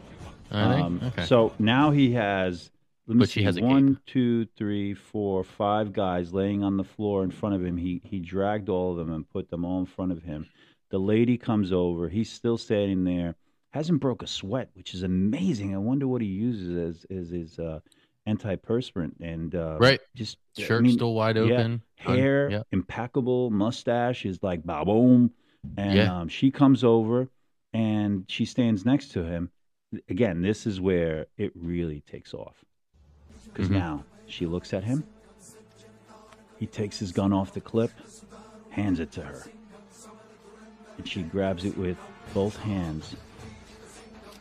Are? 0.52 0.74
Um, 0.74 1.00
okay. 1.02 1.24
So 1.26 1.52
now 1.58 1.90
he 1.90 2.12
has. 2.12 2.70
Let 3.08 3.16
me 3.16 3.20
But 3.20 3.30
she 3.30 3.40
see, 3.40 3.44
has 3.44 3.56
a 3.56 3.62
one, 3.62 3.98
two, 4.06 4.46
three, 4.56 4.94
four, 4.94 5.42
five 5.42 5.92
guys 5.92 6.32
laying 6.32 6.62
on 6.62 6.76
the 6.76 6.84
floor 6.84 7.24
in 7.24 7.32
front 7.32 7.56
of 7.56 7.64
him. 7.64 7.76
He 7.76 8.00
he 8.04 8.20
dragged 8.20 8.68
all 8.68 8.92
of 8.92 8.98
them 8.98 9.12
and 9.12 9.28
put 9.28 9.50
them 9.50 9.64
all 9.64 9.80
in 9.80 9.86
front 9.86 10.12
of 10.12 10.22
him. 10.22 10.46
The 10.90 10.98
lady 11.00 11.36
comes 11.36 11.72
over. 11.72 12.08
He's 12.08 12.30
still 12.30 12.56
standing 12.56 13.02
there. 13.02 13.34
Hasn't 13.70 14.00
broke 14.00 14.22
a 14.22 14.26
sweat, 14.26 14.70
which 14.75 14.94
is 14.94 15.02
amazing. 15.02 15.75
I 15.75 15.78
wonder 15.78 16.08
what 16.08 16.22
he 16.22 16.28
uses 16.28 16.76
as 16.76 17.06
as 17.18 17.30
his 17.30 17.58
uh, 17.58 17.80
antiperspirant 18.26 19.12
and 19.20 19.54
uh, 19.54 19.76
right. 19.78 20.00
Just 20.14 20.38
I 20.58 20.62
Shirt 20.62 20.82
mean, 20.84 20.94
still 20.94 21.14
wide 21.14 21.37
open. 21.37 21.82
Un- 22.06 22.16
hair 22.16 22.50
Yep. 22.50 22.66
impeccable, 22.72 23.50
mustache 23.50 24.25
is 24.25 24.42
like 24.42 24.62
boom, 24.64 25.32
and 25.76 25.94
Yeah. 25.96 26.20
um, 26.20 26.28
she 26.28 26.50
comes 26.50 26.82
over 26.84 27.28
and 27.75 28.25
she 28.28 28.44
stands 28.46 28.87
next 28.87 29.08
to 29.12 29.25
him. 29.25 29.50
Again, 30.08 30.40
this 30.42 30.66
is 30.66 30.80
where 30.80 31.26
it 31.37 31.52
really 31.54 32.00
takes 32.02 32.32
off 32.32 32.64
because 33.44 33.68
Mhm. 33.68 33.72
now 33.72 34.04
she 34.26 34.46
looks 34.46 34.72
at 34.72 34.84
him. 34.84 35.04
He 36.58 36.66
takes 36.66 36.98
his 36.98 37.12
gun 37.12 37.32
off 37.32 37.52
the 37.52 37.60
clip, 37.60 37.90
hands 38.70 38.98
it 39.00 39.12
to 39.12 39.22
her, 39.22 39.42
and 40.96 41.06
she 41.06 41.22
grabs 41.22 41.64
it 41.64 41.76
with 41.76 41.96
both 42.34 42.56
hands 42.56 43.14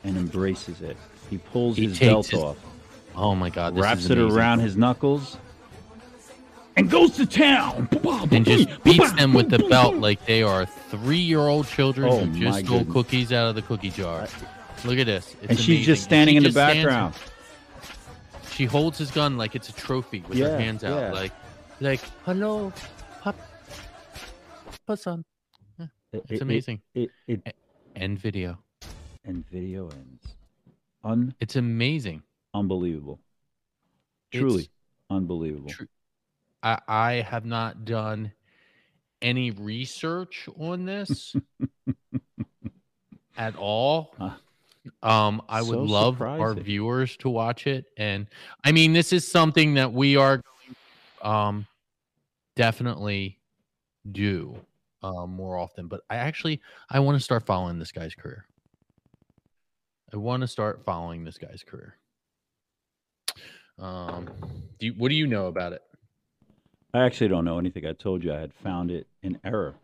and 0.04 0.18
embraces 0.18 0.82
it. 0.82 0.98
He 1.30 1.38
pulls 1.38 1.78
He 1.78 1.86
his 1.88 2.00
belt 2.00 2.28
his- 2.28 2.40
off 2.42 2.58
Oh 3.16 3.34
my 3.36 3.50
God. 3.50 3.76
This 3.76 3.82
wraps 3.82 4.10
it 4.12 4.18
around 4.20 4.60
his 4.60 4.78
knuckles, 4.78 5.38
and 6.76 6.88
goes 6.90 7.12
to 7.18 7.26
town. 7.26 7.90
and 8.32 8.46
just 8.46 8.84
beats 8.84 9.12
them 9.14 9.34
with 9.34 9.50
the 9.50 9.58
belt 9.58 9.96
like 9.96 10.24
they 10.28 10.44
are 10.44 10.66
three-year-old 10.68 11.66
children 11.68 12.08
Oh, 12.12 12.20
who 12.26 12.40
just 12.40 12.66
stole 12.66 12.86
cookies 12.86 13.34
out 13.34 13.48
of 13.50 13.56
the 13.56 13.64
cookie 13.64 13.90
jar. 13.90 14.28
Look 14.86 15.00
at 15.00 15.08
this. 15.08 15.36
It's 15.42 15.50
and 15.50 15.60
she's 15.60 15.68
amazing. 15.70 15.84
just 15.86 16.04
standing 16.04 16.34
she 16.34 16.38
in 16.38 16.44
the 16.44 16.50
just 16.50 16.58
stands- 16.58 16.84
background. 16.86 17.14
She 18.52 18.66
holds 18.66 19.00
his 19.00 19.10
gun 19.10 19.36
like 19.38 19.56
it's 19.56 19.70
a 19.70 19.74
trophy 19.74 20.24
with 20.28 20.38
Yeah, 20.38 20.50
her 20.50 20.60
hands 20.60 20.84
out, 20.84 21.00
yeah. 21.00 21.12
like, 21.12 21.32
like, 21.80 22.02
hello, 22.26 22.72
pop, 23.22 23.36
papa 24.86 24.98
son. 24.98 25.26
It- 25.80 25.90
It's 26.14 26.32
it- 26.34 26.42
amazing. 26.42 26.82
It, 26.94 27.10
it, 27.28 27.42
it 27.46 27.56
End 27.96 28.20
video. 28.20 28.60
And 29.28 29.48
video 29.50 29.90
ends. 29.90 30.36
Un, 31.04 31.34
It's 31.40 31.56
amazing. 31.56 32.24
unbelievable. 32.54 33.20
It's- 34.32 34.42
Truly 34.42 34.70
unbelievable. 35.10 35.70
Tru- 35.70 35.88
I, 36.64 36.80
I 36.88 37.12
have 37.22 37.46
not 37.46 37.86
done 37.86 38.32
any 39.22 39.52
research 39.52 40.50
on 40.58 40.86
this 40.86 41.36
at 43.38 43.56
all. 43.56 44.16
Huh. 44.18 44.32
Um, 45.04 45.42
I 45.50 45.62
would 45.62 45.76
So 45.76 45.84
love 45.84 46.22
our 46.22 46.54
viewers 46.54 47.18
to 47.18 47.30
watch 47.30 47.68
it, 47.68 47.86
and 47.98 48.26
I 48.64 48.72
mean, 48.72 48.94
this 48.94 49.12
is 49.12 49.28
something 49.28 49.74
that 49.74 49.92
we 49.92 50.16
are 50.16 50.42
um, 51.22 51.68
definitely 52.56 53.38
do 54.12 54.56
um, 55.04 55.32
more 55.32 55.58
often. 55.58 55.88
But 55.88 56.02
I 56.10 56.16
actually 56.16 56.62
I 56.90 57.00
want 57.02 57.18
to 57.18 57.24
start 57.24 57.46
following 57.46 57.80
this 57.80 57.92
guy's 57.92 58.16
career. 58.16 58.46
I 60.14 60.18
want 60.18 60.42
to 60.42 60.48
start 60.48 60.84
following 60.86 61.24
this 61.24 61.38
guy's 61.38 61.64
career. 61.64 61.98
Um, 63.78 64.30
do 64.80 64.88
you, 64.88 64.94
what 64.94 65.10
do 65.10 65.16
you 65.16 65.28
know 65.28 65.48
about 65.48 65.74
it? 65.74 65.82
I 66.94 67.06
actually 67.06 67.28
don't 67.28 67.46
know 67.46 67.60
anything. 67.60 67.86
I 67.86 67.94
told 67.94 68.24
you 68.24 68.34
I 68.34 68.40
had 68.40 68.54
found 68.54 68.90
it 68.90 69.08
in 69.22 69.38
error, 69.44 69.76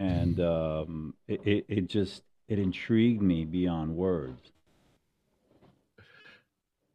and 0.00 0.40
um, 0.40 1.14
it, 1.28 1.46
it, 1.46 1.64
it 1.68 1.86
just 1.88 2.22
it 2.48 2.58
intrigued 2.58 3.22
me 3.22 3.44
beyond 3.44 3.94
words. 3.94 4.40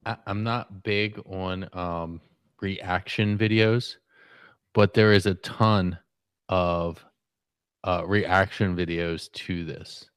I, 0.06 0.18
I'm 0.26 0.44
not 0.44 0.84
big 0.84 1.22
on 1.26 1.70
um, 1.74 2.22
reaction 2.60 3.38
videos, 3.38 3.98
but 4.74 4.96
there 4.96 5.14
is 5.14 5.28
a 5.28 5.36
ton 5.36 6.00
of 6.50 7.06
uh, 7.84 8.04
reaction 8.06 8.76
videos 8.76 9.32
to 9.34 9.64
this. 9.64 10.10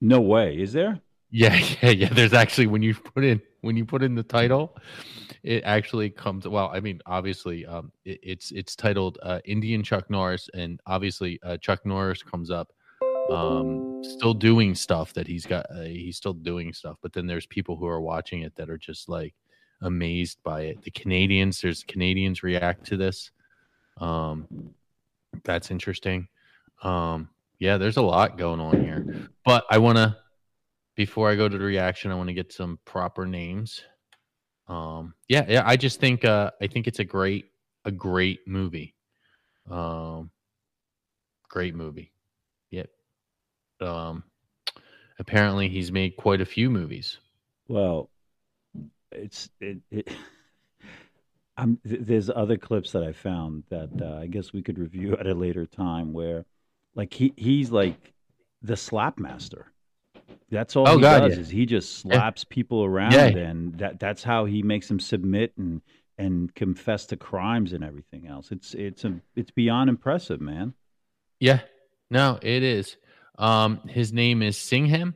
No 0.00 0.20
way, 0.20 0.60
is 0.60 0.74
there? 0.74 1.00
Yeah, 1.30 1.54
yeah, 1.82 1.90
yeah. 1.90 2.08
There's 2.12 2.32
actually 2.32 2.66
when 2.66 2.82
you 2.82 2.94
put 2.94 3.24
in 3.24 3.40
when 3.62 3.76
you 3.76 3.84
put 3.84 4.02
in 4.02 4.14
the 4.14 4.22
title, 4.22 4.76
it 5.42 5.62
actually 5.64 6.10
comes. 6.10 6.46
Well, 6.46 6.70
I 6.72 6.80
mean, 6.80 7.00
obviously, 7.06 7.66
um, 7.66 7.92
it, 8.04 8.20
it's 8.22 8.50
it's 8.52 8.76
titled 8.76 9.18
uh, 9.22 9.40
Indian 9.44 9.82
Chuck 9.82 10.10
Norris, 10.10 10.48
and 10.54 10.80
obviously, 10.86 11.38
uh, 11.42 11.56
Chuck 11.58 11.84
Norris 11.86 12.22
comes 12.22 12.50
up, 12.50 12.72
um, 13.30 14.02
still 14.02 14.34
doing 14.34 14.74
stuff 14.74 15.12
that 15.14 15.26
he's 15.26 15.46
got. 15.46 15.66
Uh, 15.70 15.82
he's 15.82 16.16
still 16.16 16.34
doing 16.34 16.72
stuff, 16.72 16.96
but 17.02 17.12
then 17.12 17.26
there's 17.26 17.46
people 17.46 17.76
who 17.76 17.86
are 17.86 18.00
watching 18.00 18.42
it 18.42 18.54
that 18.56 18.70
are 18.70 18.78
just 18.78 19.08
like 19.08 19.34
amazed 19.82 20.38
by 20.42 20.62
it. 20.62 20.82
The 20.82 20.90
Canadians, 20.90 21.60
there's 21.60 21.84
Canadians 21.84 22.42
react 22.42 22.86
to 22.86 22.96
this. 22.96 23.30
Um, 23.98 24.46
that's 25.44 25.70
interesting. 25.70 26.28
Um, 26.82 27.28
yeah, 27.58 27.76
there's 27.76 27.98
a 27.98 28.02
lot 28.02 28.38
going 28.38 28.58
on 28.58 28.80
here, 28.82 29.28
but 29.44 29.64
I 29.70 29.78
want 29.78 29.98
to 29.98 30.16
before 31.00 31.30
I 31.30 31.34
go 31.34 31.48
to 31.48 31.56
the 31.56 31.64
reaction, 31.64 32.10
I 32.10 32.14
want 32.14 32.28
to 32.28 32.34
get 32.34 32.52
some 32.52 32.78
proper 32.84 33.24
names. 33.24 33.82
Um, 34.68 35.14
yeah, 35.30 35.46
yeah, 35.48 35.62
I 35.64 35.78
just 35.78 35.98
think 35.98 36.26
uh, 36.26 36.50
I 36.60 36.66
think 36.66 36.86
it's 36.86 36.98
a 36.98 37.04
great 37.04 37.46
a 37.86 37.90
great 37.90 38.40
movie. 38.46 38.94
Um, 39.70 40.30
great 41.48 41.74
movie. 41.74 42.12
Yep. 42.70 42.90
Um, 43.80 44.24
apparently 45.18 45.70
he's 45.70 45.90
made 45.90 46.18
quite 46.18 46.42
a 46.42 46.44
few 46.44 46.68
movies. 46.68 47.16
Well, 47.66 48.10
it's 49.10 49.48
it. 49.58 49.78
it 49.90 50.06
I'm, 51.56 51.78
there's 51.82 52.28
other 52.28 52.58
clips 52.58 52.92
that 52.92 53.02
I 53.02 53.12
found 53.12 53.64
that 53.70 53.90
uh, 54.02 54.18
I 54.20 54.26
guess 54.26 54.52
we 54.52 54.60
could 54.60 54.78
review 54.78 55.16
at 55.18 55.26
a 55.26 55.32
later 55.32 55.64
time 55.64 56.12
where, 56.12 56.44
like 56.94 57.14
he 57.14 57.32
he's 57.38 57.70
like 57.70 58.12
the 58.60 58.76
slap 58.76 59.18
master. 59.18 59.72
That's 60.50 60.74
all 60.76 60.88
Oh, 60.88 60.96
he 60.96 61.02
God, 61.02 61.20
does 61.20 61.34
yeah. 61.36 61.40
is 61.42 61.48
he 61.50 61.66
just 61.66 61.98
slaps 61.98 62.44
people 62.44 62.84
around, 62.84 63.12
Yeah. 63.12 63.26
and 63.26 63.76
that 63.78 64.00
that's 64.00 64.22
how 64.22 64.44
he 64.44 64.62
makes 64.62 64.88
them 64.88 65.00
submit 65.00 65.52
and 65.56 65.80
and 66.18 66.54
confess 66.54 67.06
to 67.06 67.16
crimes 67.16 67.72
and 67.72 67.82
everything 67.84 68.26
else. 68.26 68.50
It's 68.52 68.74
it's 68.74 69.04
a 69.04 69.20
it's 69.36 69.50
beyond 69.50 69.88
impressive, 69.90 70.40
man. 70.40 70.74
Yeah, 71.38 71.60
no, 72.10 72.38
it 72.42 72.62
is. 72.62 72.96
Um, 73.38 73.80
his 73.88 74.12
name 74.12 74.42
is 74.42 74.56
Singham. 74.56 75.14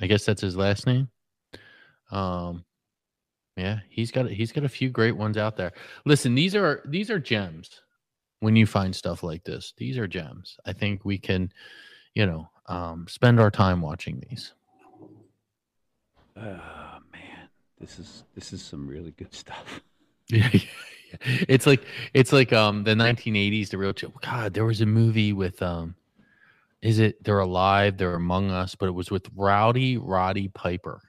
I 0.00 0.06
guess 0.06 0.24
that's 0.26 0.42
his 0.42 0.56
last 0.56 0.86
name. 0.86 1.08
Um, 2.10 2.64
yeah, 3.56 3.78
he's 3.88 4.10
got 4.10 4.28
he's 4.28 4.52
got 4.52 4.64
a 4.64 4.68
few 4.68 4.90
great 4.90 5.16
ones 5.16 5.36
out 5.36 5.56
there. 5.56 5.72
Listen, 6.04 6.34
these 6.34 6.54
are 6.54 6.82
these 6.84 7.10
are 7.10 7.18
gems. 7.18 7.80
When 8.40 8.56
you 8.56 8.66
find 8.66 8.94
stuff 8.94 9.22
like 9.22 9.44
this, 9.44 9.72
these 9.78 9.96
are 9.96 10.06
gems. 10.08 10.58
I 10.66 10.74
think 10.74 11.04
we 11.04 11.16
can, 11.16 11.50
you 12.14 12.26
know, 12.26 12.50
um, 12.66 13.06
spend 13.08 13.40
our 13.40 13.50
time 13.50 13.80
watching 13.80 14.22
these. 14.28 14.52
Oh 16.36 16.98
man, 17.12 17.48
this 17.78 17.98
is 17.98 18.24
this 18.34 18.52
is 18.52 18.62
some 18.62 18.86
really 18.86 19.12
good 19.12 19.32
stuff. 19.32 19.80
Yeah, 20.28 20.48
yeah, 20.52 20.60
yeah. 21.10 21.44
it's 21.48 21.66
like 21.66 21.84
it's 22.12 22.32
like 22.32 22.52
um 22.52 22.84
the 22.84 22.94
1980s. 22.94 23.70
The 23.70 23.78
real 23.78 23.92
God, 24.22 24.54
there 24.54 24.64
was 24.64 24.80
a 24.80 24.86
movie 24.86 25.32
with 25.32 25.62
um, 25.62 25.94
is 26.82 26.98
it 26.98 27.22
they're 27.22 27.38
alive, 27.38 27.96
they're 27.96 28.14
among 28.14 28.50
us, 28.50 28.74
but 28.74 28.88
it 28.88 28.92
was 28.92 29.10
with 29.10 29.28
Rowdy 29.34 29.96
Roddy 29.96 30.48
Piper. 30.48 31.00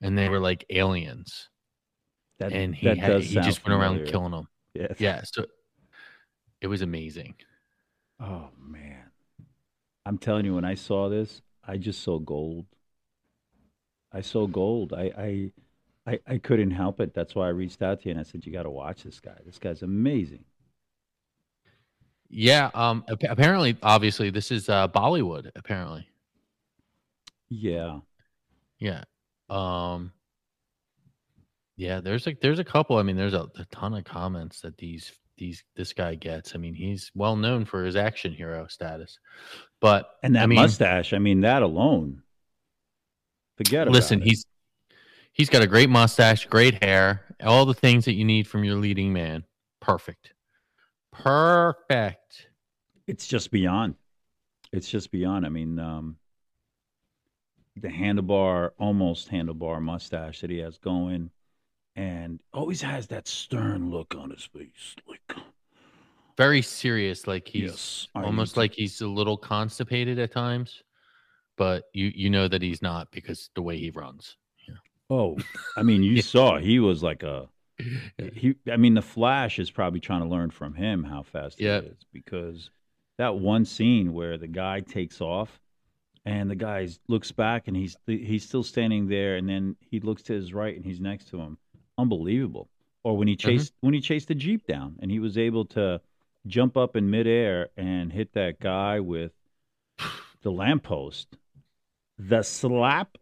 And 0.00 0.18
they 0.18 0.28
were 0.28 0.40
like 0.40 0.64
aliens. 0.68 1.48
That, 2.40 2.52
and 2.52 2.74
he 2.74 2.88
that 2.88 2.98
had, 2.98 3.22
he 3.22 3.36
just 3.36 3.64
went 3.64 3.80
around 3.80 4.04
killing 4.06 4.32
them. 4.32 4.48
Yeah. 4.74 4.88
Yeah, 4.98 5.22
so 5.22 5.46
it 6.60 6.66
was 6.66 6.82
amazing. 6.82 7.34
Oh 8.18 8.48
man, 8.58 9.01
I'm 10.06 10.18
telling 10.18 10.44
you, 10.44 10.54
when 10.54 10.64
I 10.64 10.74
saw 10.74 11.08
this, 11.08 11.42
I 11.64 11.76
just 11.76 12.02
saw 12.02 12.18
gold. 12.18 12.66
I 14.12 14.20
saw 14.20 14.46
gold. 14.46 14.92
I, 14.92 15.52
I, 16.06 16.12
I, 16.12 16.20
I 16.26 16.38
couldn't 16.38 16.70
help 16.72 17.00
it. 17.00 17.14
That's 17.14 17.34
why 17.34 17.46
I 17.46 17.50
reached 17.50 17.82
out 17.82 18.00
to 18.02 18.06
you 18.06 18.12
and 18.12 18.20
I 18.20 18.24
said, 18.24 18.44
"You 18.46 18.52
got 18.52 18.64
to 18.64 18.70
watch 18.70 19.02
this 19.02 19.20
guy. 19.20 19.38
This 19.44 19.58
guy's 19.58 19.82
amazing." 19.82 20.44
Yeah, 22.28 22.70
um 22.74 23.04
apparently 23.08 23.76
obviously 23.82 24.30
this 24.30 24.50
is 24.50 24.68
uh 24.68 24.88
Bollywood 24.88 25.50
apparently. 25.54 26.08
Yeah. 27.50 28.00
Yeah. 28.78 29.04
Um 29.48 30.12
Yeah, 31.76 32.00
there's 32.00 32.26
like 32.26 32.40
there's 32.40 32.58
a 32.58 32.64
couple. 32.64 32.96
I 32.98 33.02
mean, 33.02 33.16
there's 33.16 33.34
a, 33.34 33.48
a 33.56 33.64
ton 33.70 33.94
of 33.94 34.04
comments 34.04 34.60
that 34.60 34.76
these 34.78 35.10
these 35.42 35.64
this 35.74 35.92
guy 35.92 36.14
gets. 36.14 36.54
I 36.54 36.58
mean, 36.58 36.72
he's 36.72 37.10
well 37.16 37.34
known 37.34 37.64
for 37.64 37.84
his 37.84 37.96
action 37.96 38.32
hero 38.32 38.68
status. 38.68 39.18
But 39.80 40.08
And 40.22 40.36
that 40.36 40.44
I 40.44 40.46
mean, 40.46 40.60
mustache. 40.60 41.12
I 41.12 41.18
mean, 41.18 41.40
that 41.40 41.62
alone. 41.62 42.22
Forget 43.56 43.82
about 43.82 43.94
listen, 43.94 44.20
it. 44.20 44.24
he's 44.24 44.46
he's 45.32 45.50
got 45.50 45.62
a 45.62 45.66
great 45.66 45.90
mustache, 45.90 46.46
great 46.46 46.82
hair, 46.82 47.22
all 47.42 47.66
the 47.66 47.74
things 47.74 48.04
that 48.04 48.12
you 48.12 48.24
need 48.24 48.46
from 48.46 48.62
your 48.62 48.76
leading 48.76 49.12
man. 49.12 49.44
Perfect. 49.80 50.32
Perfect. 51.10 52.46
It's 53.08 53.26
just 53.26 53.50
beyond. 53.50 53.96
It's 54.72 54.88
just 54.88 55.10
beyond. 55.10 55.44
I 55.44 55.48
mean, 55.48 55.80
um, 55.80 56.18
the 57.76 57.88
handlebar, 57.88 58.70
almost 58.78 59.28
handlebar 59.28 59.82
mustache 59.82 60.40
that 60.40 60.50
he 60.50 60.58
has 60.58 60.78
going, 60.78 61.30
and 61.96 62.40
always 62.52 62.82
has 62.82 63.06
that 63.08 63.28
stern 63.28 63.90
look 63.90 64.14
on 64.14 64.30
his 64.30 64.44
face. 64.44 64.96
Like, 65.06 65.36
Very 66.36 66.62
serious, 66.62 67.26
like 67.26 67.48
he's 67.48 67.72
yes, 67.72 68.08
almost 68.22 68.56
like 68.56 68.72
he's 68.74 69.00
a 69.00 69.06
little 69.08 69.36
constipated 69.36 70.18
at 70.18 70.32
times, 70.32 70.82
but 71.56 71.84
you 71.94 72.12
you 72.14 72.30
know 72.30 72.48
that 72.48 72.62
he's 72.62 72.82
not 72.82 73.10
because 73.12 73.50
the 73.54 73.62
way 73.62 73.78
he 73.78 73.90
runs. 73.90 74.36
Oh, 75.10 75.36
I 75.76 75.82
mean, 75.82 76.02
you 76.02 76.16
Yeah. 76.16 76.22
saw 76.22 76.58
he 76.58 76.78
was 76.80 77.02
like 77.02 77.22
a. 77.22 77.48
He, 78.34 78.54
I 78.70 78.76
mean, 78.76 78.94
the 78.94 79.02
Flash 79.02 79.58
is 79.58 79.70
probably 79.70 80.00
trying 80.00 80.22
to 80.22 80.28
learn 80.28 80.50
from 80.50 80.74
him 80.74 81.04
how 81.04 81.22
fast 81.22 81.58
he 81.58 81.66
is 81.66 81.96
because 82.12 82.70
that 83.18 83.36
one 83.36 83.64
scene 83.64 84.12
where 84.12 84.38
the 84.38 84.46
guy 84.48 84.80
takes 84.80 85.20
off 85.20 85.60
and 86.24 86.50
the 86.50 86.56
guy 86.56 86.88
looks 87.08 87.32
back 87.32 87.68
and 87.68 87.76
he's 87.76 87.96
he's 88.06 88.44
still 88.44 88.62
standing 88.64 89.08
there 89.08 89.36
and 89.36 89.48
then 89.48 89.76
he 89.80 90.00
looks 90.00 90.22
to 90.24 90.34
his 90.34 90.54
right 90.54 90.76
and 90.76 90.84
he's 90.84 91.00
next 91.00 91.28
to 91.30 91.40
him, 91.40 91.58
unbelievable. 92.02 92.68
Or 93.04 93.16
when 93.16 93.26
he 93.28 93.36
chased 93.36 93.72
when 93.80 93.94
he 93.94 94.00
chased 94.00 94.28
the 94.28 94.34
jeep 94.34 94.66
down 94.66 94.96
and 95.00 95.10
he 95.10 95.18
was 95.18 95.36
able 95.38 95.64
to 95.66 96.00
jump 96.46 96.76
up 96.76 96.94
in 96.96 97.10
midair 97.10 97.70
and 97.76 98.12
hit 98.12 98.34
that 98.34 98.60
guy 98.60 99.00
with 99.00 99.32
the 100.42 100.50
lamppost, 100.52 101.36
the 102.18 102.42
slap 102.42 103.16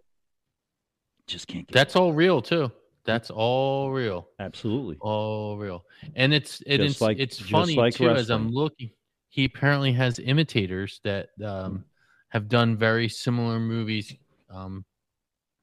just 1.27 1.47
can't 1.47 1.67
get 1.67 1.75
That's 1.75 1.97
all 1.97 2.13
real 2.13 2.43
too. 2.43 2.71
That's 3.05 3.31
all 3.31 3.91
real. 3.91 4.29
absolutely. 4.39 4.99
All 5.01 5.57
real. 5.57 5.85
And 6.15 6.35
it's 6.35 6.61
it, 6.67 6.81
it's 6.81 7.01
like- 7.01 7.19
it's 7.19 7.39
funny 7.39 7.75
like 7.77 7.95
too 7.95 8.11
as 8.11 8.29
I'm 8.31 8.51
looking. 8.51 8.91
He 9.31 9.45
apparently 9.45 9.93
has 9.93 10.19
imitators 10.19 11.01
that 11.05 11.31
um 11.43 11.85
have 12.29 12.49
done 12.49 12.77
very 12.77 13.09
similar 13.09 13.59
movies 13.59 14.15
um 14.51 14.85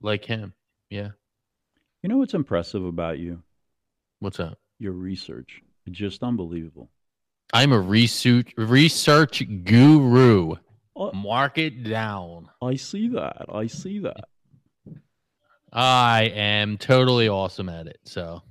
like 0.02 0.26
him. 0.26 0.54
Yeah. 0.90 1.10
You 2.08 2.14
know 2.14 2.20
what's 2.20 2.34
impressive 2.34 2.86
about 2.86 3.20
you? 3.20 3.44
What's 4.20 4.40
up? 4.40 4.58
Your 4.80 4.94
research. 4.94 5.62
Just 5.92 6.24
unbelievable. 6.24 6.90
I'm 7.52 7.74
a 7.74 7.80
research 7.82 8.54
research 8.56 9.44
guru. 9.66 10.56
Oh, 10.96 11.12
Mark 11.12 11.58
it 11.58 11.84
down. 11.84 12.48
I 12.62 12.78
see 12.78 13.10
that. 13.10 13.48
I 13.54 13.68
see 13.68 14.00
that. 14.00 14.24
I 15.74 16.32
am 16.34 16.78
totally 16.78 17.28
awesome 17.28 17.68
at 17.68 17.88
it. 17.88 18.00
So, 18.06 18.42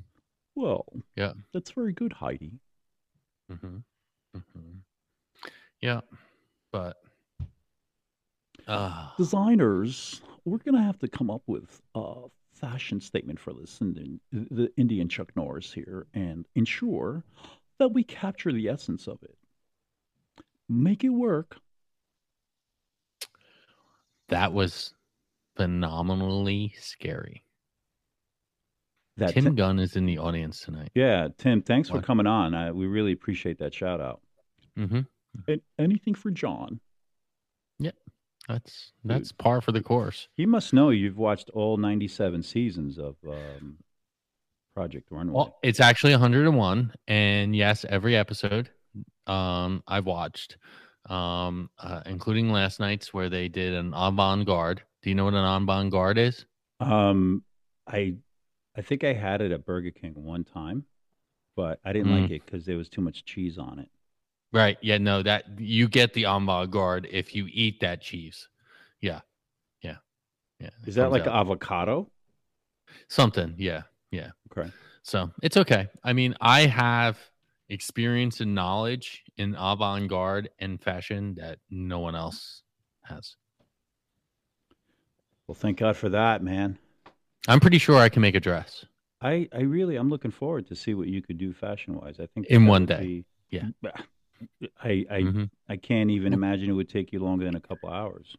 Well, 0.54 0.84
Yeah. 1.16 1.32
That's 1.54 1.70
very 1.70 1.94
good, 1.94 2.12
Heidi. 2.12 2.60
mhm, 3.50 3.82
mhm. 4.36 4.80
yeah, 5.80 6.02
but 6.72 6.98
uh, 8.68 9.12
Designers, 9.16 10.20
we're 10.44 10.58
going 10.58 10.74
to 10.74 10.82
have 10.82 10.98
to 10.98 11.08
come 11.08 11.30
up 11.30 11.40
with 11.46 11.80
a 11.94 12.24
fashion 12.56 13.00
statement 13.00 13.38
for 13.38 13.52
this 13.52 13.80
Indian, 13.80 14.20
the 14.32 14.70
Indian 14.76 15.08
Chuck 15.08 15.30
Norris 15.36 15.72
here 15.72 16.06
and 16.14 16.46
ensure 16.54 17.22
that 17.78 17.88
we 17.88 18.02
capture 18.02 18.52
the 18.52 18.68
essence 18.68 19.06
of 19.06 19.22
it. 19.22 19.36
Make 20.68 21.04
it 21.04 21.10
work. 21.10 21.58
that 24.28 24.52
was 24.52 24.92
phenomenally 25.56 26.74
scary. 26.80 27.44
That 29.18 29.32
Tim 29.34 29.44
Tim, 29.44 29.54
Gunn 29.54 29.78
is 29.78 29.96
in 29.96 30.04
the 30.04 30.18
audience 30.18 30.60
tonight. 30.60 30.90
yeah, 30.94 31.28
Tim, 31.38 31.62
thanks 31.62 31.88
for 31.88 32.02
coming 32.02 32.26
on. 32.26 32.54
I, 32.54 32.72
we 32.72 32.86
really 32.86 33.12
appreciate 33.12 33.58
that 33.60 33.72
shout 33.72 34.00
out. 34.00 34.20
hmm 34.76 35.00
And 35.48 35.60
anything 35.78 36.14
for 36.14 36.30
John? 36.30 36.80
That's 38.48 38.92
that's 39.04 39.32
par 39.32 39.60
for 39.60 39.72
the 39.72 39.82
course. 39.82 40.28
You 40.36 40.46
must 40.46 40.72
know 40.72 40.90
you've 40.90 41.16
watched 41.18 41.50
all 41.50 41.76
97 41.76 42.42
seasons 42.42 42.98
of 42.98 43.16
um, 43.26 43.78
Project 44.74 45.08
Runway. 45.10 45.34
Well, 45.34 45.56
it's 45.62 45.80
actually 45.80 46.12
101, 46.12 46.92
and 47.08 47.56
yes, 47.56 47.84
every 47.88 48.14
episode 48.16 48.70
um, 49.26 49.82
I've 49.88 50.06
watched, 50.06 50.58
um, 51.08 51.70
uh, 51.78 52.02
including 52.06 52.50
last 52.50 52.78
night's 52.78 53.12
where 53.12 53.28
they 53.28 53.48
did 53.48 53.74
an 53.74 53.92
avant-garde. 53.94 54.82
Do 55.02 55.10
you 55.10 55.14
know 55.16 55.24
what 55.24 55.34
an 55.34 55.44
avant-garde 55.44 56.18
is? 56.18 56.44
Um, 56.78 57.42
I, 57.86 58.14
I 58.76 58.82
think 58.82 59.02
I 59.02 59.12
had 59.12 59.40
it 59.40 59.50
at 59.50 59.64
Burger 59.64 59.90
King 59.90 60.12
one 60.14 60.44
time, 60.44 60.84
but 61.56 61.80
I 61.84 61.92
didn't 61.92 62.12
Mm. 62.12 62.22
like 62.22 62.30
it 62.30 62.44
because 62.44 62.64
there 62.66 62.76
was 62.76 62.88
too 62.88 63.00
much 63.00 63.24
cheese 63.24 63.58
on 63.58 63.78
it. 63.78 63.88
Right. 64.56 64.78
Yeah. 64.80 64.98
No. 64.98 65.22
That 65.22 65.44
you 65.58 65.88
get 65.88 66.14
the 66.14 66.24
avant-garde 66.24 67.06
if 67.10 67.34
you 67.34 67.48
eat 67.50 67.80
that 67.80 68.00
cheese. 68.00 68.48
Yeah. 69.00 69.20
Yeah. 69.82 69.96
Yeah. 70.58 70.70
Is 70.86 70.94
that 70.96 71.10
like 71.10 71.22
out. 71.22 71.34
avocado? 71.40 72.10
something? 73.08 73.54
Yeah. 73.58 73.82
Yeah. 74.10 74.30
Okay. 74.50 74.70
So 75.02 75.30
it's 75.42 75.56
okay. 75.56 75.88
I 76.02 76.12
mean, 76.12 76.34
I 76.40 76.62
have 76.66 77.18
experience 77.68 78.40
and 78.40 78.54
knowledge 78.54 79.24
in 79.36 79.54
avant-garde 79.58 80.50
and 80.58 80.80
fashion 80.80 81.34
that 81.38 81.58
no 81.70 81.98
one 82.00 82.16
else 82.16 82.62
has. 83.02 83.36
Well, 85.46 85.54
thank 85.54 85.78
God 85.78 85.96
for 85.96 86.08
that, 86.08 86.42
man. 86.42 86.78
I'm 87.46 87.60
pretty 87.60 87.78
sure 87.78 87.96
I 87.98 88.08
can 88.08 88.22
make 88.22 88.34
a 88.34 88.40
dress. 88.40 88.84
I, 89.20 89.48
I 89.52 89.60
really, 89.60 89.96
I'm 89.96 90.10
looking 90.10 90.30
forward 90.30 90.66
to 90.68 90.76
see 90.76 90.94
what 90.94 91.06
you 91.08 91.22
could 91.22 91.38
do 91.38 91.52
fashion 91.52 91.94
wise. 91.94 92.18
I 92.18 92.26
think 92.26 92.46
In 92.46 92.66
one 92.66 92.86
day. 92.86 93.00
be- 93.00 93.24
Yeah. 93.50 93.90
I, 94.82 95.04
I, 95.10 95.20
Mhm. 95.22 95.50
I 95.68 95.76
can't 95.76 96.10
even 96.10 96.32
imagine 96.32 96.68
it 96.70 96.74
would 96.74 96.88
take 96.88 97.12
you 97.12 97.20
longer 97.20 97.44
than 97.44 97.56
a 97.56 97.60
couple 97.60 97.88
hours. 97.90 98.36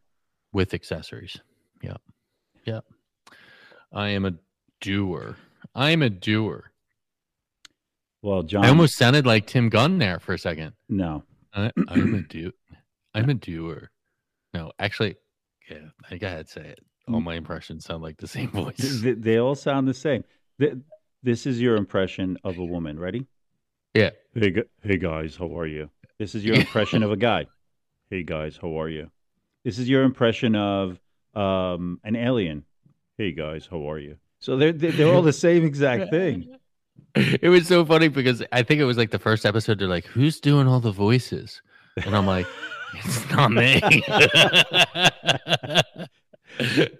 With 0.53 0.73
accessories. 0.73 1.37
Yep. 1.81 2.01
Yep. 2.65 2.85
I 3.91 4.09
am 4.09 4.25
a 4.25 4.33
doer. 4.81 5.35
I 5.75 5.91
am 5.91 6.01
a 6.01 6.09
doer. 6.09 6.71
Well, 8.21 8.43
John, 8.43 8.65
I 8.65 8.69
almost 8.69 8.95
sounded 8.97 9.25
like 9.25 9.47
Tim 9.47 9.69
Gunn 9.69 9.99
there 9.99 10.19
for 10.19 10.33
a 10.33 10.39
second. 10.39 10.73
no. 10.89 11.23
I, 11.53 11.71
I'm 11.87 12.13
a 12.13 12.21
do. 12.21 12.51
I'm 13.15 13.29
a 13.29 13.33
doer. 13.33 13.89
No, 14.53 14.71
actually, 14.77 15.15
yeah. 15.71 15.87
I 16.11 16.17
gotta 16.17 16.45
say 16.45 16.61
it. 16.61 16.79
All 17.07 17.19
my 17.21 17.33
impressions 17.35 17.85
sound 17.85 18.03
like 18.03 18.17
the 18.17 18.27
same 18.27 18.49
voice. 18.51 19.01
They, 19.01 19.13
they 19.13 19.37
all 19.39 19.55
sound 19.55 19.87
the 19.87 19.93
same. 19.93 20.23
Th- 20.59 20.75
This 21.23 21.47
is 21.47 21.59
your 21.59 21.75
impression 21.77 22.37
of 22.43 22.59
a 22.59 22.65
woman. 22.65 22.99
Ready? 22.99 23.25
Yeah. 23.97 24.11
Hey, 24.35 24.53
hey 24.83 24.97
guys, 24.97 25.35
how 25.35 25.57
are 25.57 25.65
you? 25.65 25.89
This 26.19 26.35
is 26.35 26.45
your 26.45 26.53
impression 26.63 27.01
of 27.01 27.11
a 27.11 27.17
guy. 27.17 27.47
Hey 28.11 28.21
guys, 28.21 28.55
how 28.61 28.79
are 28.79 28.89
you? 28.89 29.09
This 29.63 29.79
is 29.79 29.89
your 29.89 30.03
impression 30.03 30.55
of 30.55 30.99
um, 31.33 31.99
an 32.03 32.15
alien. 32.15 32.63
Hey 33.17 33.31
guys, 33.31 33.65
how 33.65 33.89
are 33.89 33.97
you? 33.97 34.17
So 34.37 34.55
they're 34.55 34.71
they're 34.71 35.11
all 35.11 35.23
the 35.23 35.33
same 35.33 35.65
exact 35.65 36.09
thing. 36.11 36.59
It 37.15 37.49
was 37.49 37.67
so 37.67 37.83
funny 37.85 38.07
because 38.07 38.43
I 38.51 38.61
think 38.61 38.81
it 38.81 38.85
was 38.85 38.97
like 38.99 39.09
the 39.09 39.17
first 39.17 39.47
episode. 39.47 39.79
They're 39.79 39.87
like, 39.87 40.05
"Who's 40.05 40.39
doing 40.39 40.67
all 40.67 40.79
the 40.79 40.91
voices?" 40.91 41.63
And 42.05 42.15
I'm 42.15 42.27
like, 42.27 42.45
"It's 43.03 43.27
not 43.31 43.51
me." 43.51 43.81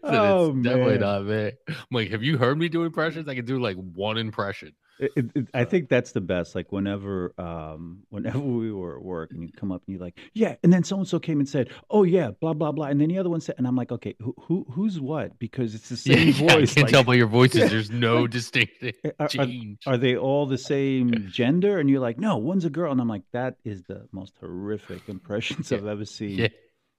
Oh, 0.02 0.50
it's 0.50 0.64
definitely 0.64 0.98
man. 0.98 1.00
not 1.00 1.26
me. 1.26 1.52
I'm 1.68 1.76
like, 1.92 2.10
"Have 2.10 2.24
you 2.24 2.40
heard 2.40 2.58
me 2.58 2.70
do 2.70 2.86
impressions? 2.86 3.28
I 3.28 3.36
can 3.36 3.46
do 3.46 3.60
like 3.60 3.78
one 3.78 4.18
impression." 4.18 4.74
It, 5.00 5.32
it, 5.36 5.48
I 5.54 5.64
think 5.64 5.90
that's 5.90 6.12
the 6.12 6.22
best. 6.22 6.56
Like 6.56 6.72
whenever, 6.72 7.34
um, 7.38 8.04
whenever 8.10 8.40
we 8.40 8.72
were 8.72 8.98
at 8.98 9.04
work, 9.04 9.32
and 9.32 9.44
you 9.44 9.50
come 9.52 9.72
up 9.72 9.84
and 9.86 9.94
you're 9.94 10.04
like, 10.04 10.20
"Yeah," 10.34 10.56
and 10.64 10.74
then 10.74 10.84
so 10.84 10.98
and 10.98 11.08
so 11.08 11.20
came 11.20 11.40
and 11.40 11.48
said, 11.48 11.70
"Oh 11.90 12.04
yeah," 12.04 12.32
blah 12.32 12.54
blah 12.54 12.72
blah, 12.72 12.88
and 12.88 13.00
then 13.00 13.10
the 13.10 13.20
other 13.20 13.30
one 13.30 13.42
said, 13.42 13.56
and 13.58 13.68
I'm 13.68 13.76
like, 13.76 13.92
"Okay, 13.92 14.16
who, 14.20 14.34
who 14.40 14.66
who's 14.72 15.00
what?" 15.00 15.38
Because 15.40 15.76
it's 15.76 15.90
the 15.90 15.98
same 15.98 16.30
yeah, 16.30 16.56
voice. 16.56 16.72
I 16.72 16.74
can 16.74 16.84
like, 16.84 16.92
tell 16.92 17.04
by 17.04 17.16
your 17.16 17.28
voices. 17.28 17.70
There's 17.70 17.92
no 17.92 18.28
distinct 18.28 18.84
are, 18.84 19.14
are, 19.20 19.28
change. 19.28 19.80
are 19.86 19.98
they 19.98 20.16
all 20.18 20.46
the 20.46 20.58
same 20.58 21.30
gender? 21.30 21.80
And 21.80 21.90
you're 21.90 22.00
like, 22.00 22.20
"No, 22.20 22.38
one's 22.38 22.66
a 22.66 22.70
girl," 22.70 22.92
and 22.92 23.00
I'm 23.00 23.08
like, 23.08 23.24
"That 23.34 23.58
is 23.64 23.84
the 23.84 24.08
most 24.12 24.34
horrific 24.40 25.10
impressions 25.10 25.72
I've 25.72 25.86
ever 25.86 26.06
seen." 26.06 26.40
Yeah, 26.40 26.48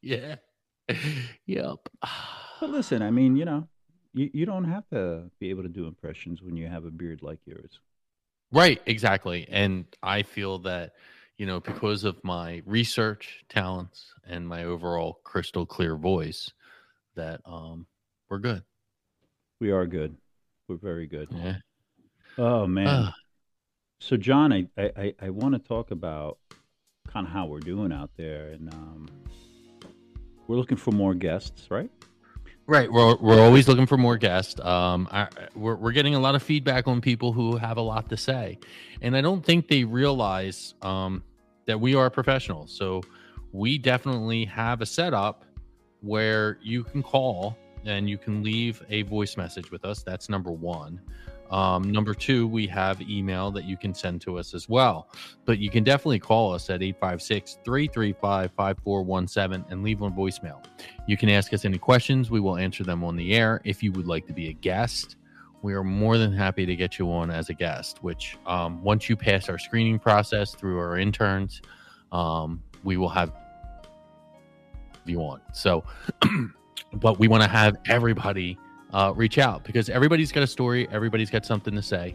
yeah, 0.02 0.36
yep. 1.46 1.88
But 2.60 2.70
listen, 2.70 3.02
I 3.02 3.10
mean, 3.10 3.36
you 3.36 3.44
know, 3.44 3.68
you, 4.18 4.30
you 4.32 4.46
don't 4.46 4.64
have 4.64 4.88
to 4.88 5.30
be 5.38 5.50
able 5.50 5.62
to 5.62 5.68
do 5.68 5.86
impressions 5.86 6.42
when 6.42 6.56
you 6.56 6.66
have 6.66 6.84
a 6.84 6.90
beard 6.90 7.22
like 7.22 7.38
yours. 7.46 7.78
Right, 8.50 8.80
exactly. 8.86 9.46
And 9.48 9.84
I 10.02 10.22
feel 10.22 10.58
that, 10.60 10.94
you 11.36 11.46
know, 11.46 11.60
because 11.60 12.04
of 12.04 12.22
my 12.24 12.62
research 12.66 13.44
talents 13.48 14.12
and 14.26 14.48
my 14.48 14.64
overall 14.64 15.20
crystal 15.22 15.66
clear 15.66 15.96
voice, 15.96 16.50
that 17.14 17.40
um 17.44 17.86
we're 18.28 18.38
good. 18.38 18.62
We 19.60 19.70
are 19.70 19.86
good. 19.86 20.16
We're 20.66 20.76
very 20.76 21.06
good. 21.06 21.28
Yeah. 21.32 21.56
Oh 22.36 22.66
man. 22.66 23.12
So 24.00 24.16
John, 24.16 24.52
I 24.52 24.66
I, 24.76 24.90
I, 24.96 25.14
I 25.22 25.30
want 25.30 25.54
to 25.54 25.58
talk 25.58 25.90
about 25.90 26.38
kind 27.08 27.26
of 27.26 27.32
how 27.32 27.46
we're 27.46 27.60
doing 27.60 27.92
out 27.92 28.10
there, 28.16 28.48
and 28.48 28.72
um, 28.72 29.08
we're 30.46 30.56
looking 30.56 30.76
for 30.76 30.92
more 30.92 31.14
guests, 31.14 31.70
right? 31.70 31.90
Right. 32.68 32.90
We're 32.92 33.16
we're 33.16 33.40
always 33.40 33.66
looking 33.66 33.86
for 33.86 33.96
more 33.96 34.16
guests. 34.16 34.60
Um 34.60 35.08
I, 35.10 35.26
we're 35.56 35.74
we're 35.74 35.92
getting 35.92 36.14
a 36.14 36.20
lot 36.20 36.36
of 36.36 36.42
feedback 36.42 36.86
on 36.86 37.00
people 37.00 37.32
who 37.32 37.56
have 37.56 37.76
a 37.76 37.82
lot 37.82 38.08
to 38.10 38.16
say. 38.16 38.58
And 39.02 39.16
I 39.16 39.20
don't 39.20 39.44
think 39.44 39.66
they 39.66 39.82
realize 39.84 40.74
um 40.82 41.24
that 41.66 41.80
we 41.80 41.94
are 41.96 42.08
professionals. 42.10 42.70
So 42.70 43.02
we 43.52 43.78
definitely 43.78 44.44
have 44.44 44.80
a 44.80 44.86
setup 44.86 45.44
where 46.00 46.58
you 46.62 46.84
can 46.84 47.02
call 47.02 47.56
and 47.84 48.08
you 48.08 48.18
can 48.18 48.42
leave 48.42 48.84
a 48.88 49.02
voice 49.02 49.36
message 49.36 49.70
with 49.70 49.84
us. 49.84 50.02
That's 50.02 50.28
number 50.28 50.50
one. 50.50 51.00
Um, 51.50 51.90
number 51.90 52.14
two, 52.14 52.46
we 52.46 52.66
have 52.66 53.00
email 53.02 53.50
that 53.52 53.64
you 53.64 53.76
can 53.76 53.94
send 53.94 54.20
to 54.22 54.38
us 54.38 54.54
as 54.54 54.68
well. 54.68 55.08
But 55.44 55.58
you 55.58 55.70
can 55.70 55.84
definitely 55.84 56.18
call 56.18 56.52
us 56.52 56.68
at 56.70 56.82
856 56.82 57.58
335 57.64 58.52
5417 58.52 59.64
and 59.70 59.82
leave 59.82 60.02
a 60.02 60.10
voicemail. 60.10 60.64
You 61.06 61.16
can 61.16 61.28
ask 61.30 61.52
us 61.54 61.64
any 61.64 61.78
questions. 61.78 62.30
We 62.30 62.40
will 62.40 62.56
answer 62.56 62.84
them 62.84 63.02
on 63.04 63.16
the 63.16 63.34
air. 63.34 63.60
If 63.64 63.82
you 63.82 63.92
would 63.92 64.06
like 64.06 64.26
to 64.26 64.32
be 64.32 64.48
a 64.48 64.52
guest, 64.52 65.16
we 65.62 65.74
are 65.74 65.84
more 65.84 66.18
than 66.18 66.32
happy 66.32 66.66
to 66.66 66.76
get 66.76 66.98
you 66.98 67.10
on 67.10 67.30
as 67.30 67.48
a 67.48 67.54
guest, 67.54 68.02
which 68.02 68.38
um, 68.46 68.82
once 68.82 69.08
you 69.08 69.16
pass 69.16 69.48
our 69.48 69.58
screening 69.58 69.98
process 69.98 70.54
through 70.54 70.78
our 70.78 70.98
interns, 70.98 71.62
um, 72.12 72.62
we 72.84 72.96
will 72.96 73.08
have 73.08 73.32
you 75.04 75.20
on. 75.20 75.40
So, 75.52 75.84
but 76.94 77.18
we 77.18 77.26
want 77.26 77.42
to 77.42 77.48
have 77.48 77.76
everybody 77.88 78.58
uh, 78.92 79.12
reach 79.14 79.38
out 79.38 79.64
because 79.64 79.88
everybody's 79.88 80.32
got 80.32 80.42
a 80.42 80.46
story, 80.46 80.88
everybody's 80.90 81.30
got 81.30 81.44
something 81.44 81.74
to 81.74 81.82
say, 81.82 82.14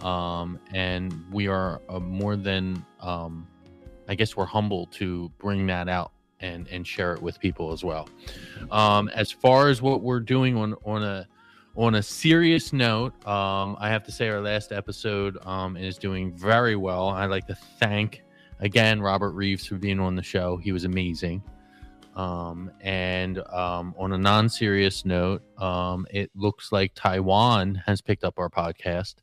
um, 0.00 0.58
and 0.72 1.24
we 1.30 1.48
are 1.48 1.80
uh, 1.88 2.00
more 2.00 2.36
than, 2.36 2.84
um, 3.00 3.46
I 4.08 4.14
guess, 4.14 4.36
we're 4.36 4.44
humble 4.44 4.86
to 4.86 5.30
bring 5.38 5.66
that 5.66 5.88
out 5.88 6.12
and 6.40 6.68
and 6.68 6.86
share 6.86 7.14
it 7.14 7.22
with 7.22 7.40
people 7.40 7.72
as 7.72 7.84
well. 7.84 8.08
Um, 8.70 9.08
as 9.08 9.30
far 9.30 9.68
as 9.68 9.80
what 9.80 10.02
we're 10.02 10.20
doing 10.20 10.56
on 10.56 10.74
on 10.84 11.02
a 11.02 11.26
on 11.76 11.96
a 11.96 12.02
serious 12.02 12.72
note, 12.72 13.14
um, 13.26 13.76
I 13.80 13.88
have 13.88 14.04
to 14.04 14.12
say 14.12 14.28
our 14.28 14.40
last 14.40 14.70
episode 14.70 15.44
um, 15.44 15.76
is 15.76 15.98
doing 15.98 16.32
very 16.32 16.76
well. 16.76 17.08
I'd 17.08 17.30
like 17.30 17.46
to 17.48 17.56
thank 17.80 18.22
again 18.60 19.00
Robert 19.00 19.32
Reeves 19.32 19.66
for 19.66 19.76
being 19.76 20.00
on 20.00 20.14
the 20.14 20.22
show. 20.22 20.56
He 20.56 20.72
was 20.72 20.84
amazing. 20.84 21.42
Um, 22.16 22.70
and 22.80 23.38
um, 23.52 23.94
on 23.98 24.12
a 24.12 24.18
non-serious 24.18 25.04
note, 25.04 25.42
um, 25.60 26.06
it 26.10 26.30
looks 26.34 26.70
like 26.70 26.92
Taiwan 26.94 27.74
has 27.86 28.00
picked 28.00 28.24
up 28.24 28.38
our 28.38 28.48
podcast. 28.48 29.16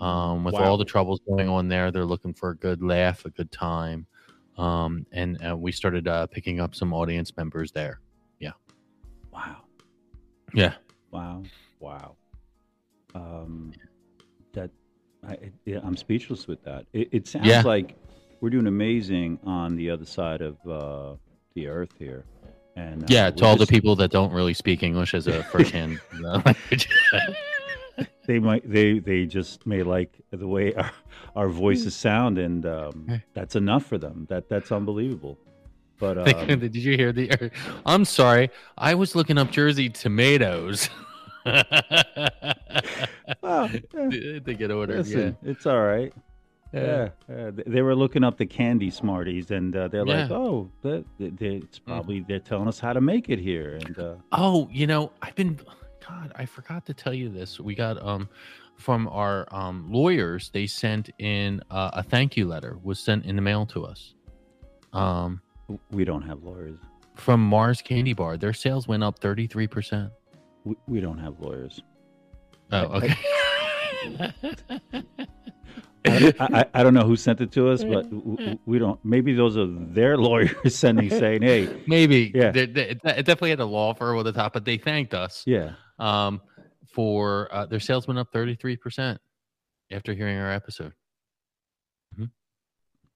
Um, 0.00 0.44
with 0.44 0.54
Wow. 0.54 0.64
all 0.64 0.76
the 0.76 0.84
troubles 0.84 1.20
going 1.26 1.48
on 1.48 1.66
there, 1.68 1.90
they're 1.90 2.04
looking 2.04 2.32
for 2.32 2.50
a 2.50 2.56
good 2.56 2.82
laugh, 2.82 3.24
a 3.24 3.30
good 3.30 3.50
time, 3.50 4.06
um, 4.56 5.04
and 5.10 5.44
uh, 5.44 5.56
we 5.56 5.72
started 5.72 6.06
uh, 6.06 6.26
picking 6.28 6.60
up 6.60 6.74
some 6.74 6.92
audience 6.92 7.36
members 7.36 7.72
there. 7.72 8.00
Yeah. 8.38 8.52
Wow, 9.32 9.62
Yeah, 10.54 10.74
wow, 11.10 11.42
wow. 11.80 12.16
Um, 13.14 13.72
that 14.52 14.70
I, 15.26 15.36
it, 15.66 15.80
I'm 15.82 15.96
speechless 15.96 16.46
with 16.46 16.62
that. 16.62 16.86
It, 16.92 17.08
it 17.10 17.26
sounds 17.26 17.46
Yeah. 17.48 17.62
like 17.62 17.96
we're 18.40 18.50
doing 18.50 18.68
amazing 18.68 19.40
on 19.42 19.74
the 19.74 19.90
other 19.90 20.04
side 20.04 20.42
of 20.42 20.56
uh, 20.68 21.16
the 21.58 21.68
earth 21.68 21.94
here. 21.98 22.24
And 22.76 23.02
uh, 23.02 23.06
yeah. 23.08 23.30
To 23.30 23.44
all 23.44 23.56
the 23.56 23.66
people 23.66 23.96
that 23.96 24.10
don't 24.10 24.32
really 24.32 24.54
speak 24.54 24.82
English 24.82 25.14
as 25.14 25.26
a 25.26 25.42
first-hand 25.52 26.00
uh, 26.24 26.42
language. 26.44 26.88
they 28.26 28.38
might 28.38 28.70
they 28.70 29.00
they 29.00 29.26
just 29.26 29.66
may 29.66 29.82
like 29.82 30.12
the 30.30 30.46
way 30.46 30.72
our, 30.74 30.92
our 31.34 31.48
voices 31.48 31.96
sound 31.96 32.38
and 32.38 32.64
um, 32.64 33.22
that's 33.34 33.56
enough 33.56 33.84
for 33.84 33.98
them 33.98 34.26
that 34.28 34.48
that's 34.48 34.70
unbelievable 34.70 35.36
but 35.98 36.16
um, 36.16 36.60
Did 36.60 36.76
you 36.76 36.96
hear 36.96 37.12
the? 37.12 37.50
I'm 37.86 38.04
sorry, 38.04 38.50
I 38.76 38.94
was 38.94 39.16
looking 39.16 39.36
up 39.36 39.50
Jersey 39.50 39.88
tomatoes. 39.88 40.88
well, 43.42 43.64
eh, 43.64 43.80
to 44.38 44.54
get 44.56 44.70
ordered. 44.70 44.98
listen, 44.98 45.36
it's 45.42 45.66
all 45.66 45.80
right 45.80 46.12
Yeah. 46.72 47.08
yeah, 47.28 47.34
yeah. 47.36 47.50
They- 47.66 47.82
were 47.82 47.94
looking 47.94 48.22
up 48.24 48.36
the 48.36 48.46
candy 48.46 48.90
smarties 48.90 49.50
and 49.50 49.74
uh, 49.74 49.88
they're 49.88 50.04
like 50.04 50.30
oh 50.30 50.70
that, 50.82 51.04
they, 51.18 51.30
they, 51.30 51.54
it's 51.56 51.78
probably 51.78 52.20
they're 52.20 52.38
telling 52.40 52.68
us 52.68 52.78
how 52.78 52.92
to 52.92 53.00
make 53.00 53.28
it 53.30 53.38
here 53.38 53.78
and 53.84 53.98
uh, 53.98 54.14
Oh, 54.32 54.68
you 54.70 54.86
know, 54.86 55.10
I've 55.22 55.34
been. 55.34 55.58
God, 56.06 56.32
I 56.36 56.46
forgot 56.46 56.86
to 56.86 56.94
tell 56.94 57.12
you 57.12 57.28
this. 57.28 57.58
We 57.60 57.74
got 57.74 58.02
um 58.02 58.28
from 58.76 59.08
our 59.08 59.46
um 59.54 59.86
lawyers. 59.90 60.50
They 60.52 60.66
sent 60.66 61.10
in 61.18 61.60
uh, 61.70 61.90
a 61.94 62.02
thank 62.02 62.36
you 62.36 62.46
letter. 62.46 62.78
Was 62.82 62.98
sent 63.00 63.24
in 63.26 63.36
the 63.36 63.42
mail 63.42 63.66
to 63.66 63.84
us. 63.84 64.14
Um, 64.92 65.40
we 65.90 66.04
don't 66.04 66.22
have 66.22 66.42
lawyers 66.42 66.78
from 67.14 67.40
Mars 67.42 67.82
Candy 67.82 68.14
Bar. 68.14 68.36
Their 68.38 68.52
sales 68.54 68.88
went 68.88 69.02
up 69.04 69.18
thirty 69.18 69.46
three 69.46 69.66
percent. 69.66 70.10
we, 70.86 71.00
don't 71.00 71.18
have 71.18 71.38
lawyers 71.40 71.80
Oh, 72.72 72.84
okay. 73.02 73.14
I, 74.18 74.32
I, 76.40 76.64
I 76.74 76.82
don't 76.82 76.94
know 76.94 77.04
who 77.06 77.16
sent 77.16 77.40
it 77.40 77.52
to 77.52 77.68
us 77.70 77.82
but 77.84 78.04
w- 78.10 78.36
w- 78.36 78.58
we 78.66 78.78
don't 78.78 79.02
maybe 79.04 79.34
those 79.34 79.56
are 79.56 79.66
their 79.66 80.16
lawyers 80.28 80.74
sending 80.74 81.10
saying 81.22 81.42
hey 81.42 81.82
Maybe. 81.86 82.32
Yeah. 82.34 82.50
They- 82.50 82.66
they- 82.66 82.88
it 82.90 83.00
it 83.04 83.26
definitely 83.26 83.50
had 83.50 83.60
a 83.60 83.64
law 83.66 83.94
firm 83.94 84.18
at 84.18 84.24
the 84.24 84.32
top, 84.32 84.52
but 84.52 84.64
they 84.64 84.78
thanked 84.78 85.14
us. 85.14 85.42
yeah 85.46 85.72
um, 85.98 86.40
for 86.92 87.48
uh, 87.54 87.66
their 87.66 87.80
sales 87.80 88.06
went 88.06 88.18
up 88.18 88.32
33% 88.32 89.18
after 89.90 90.14
hearing 90.14 90.38
our 90.38 90.50
episode. 90.52 90.92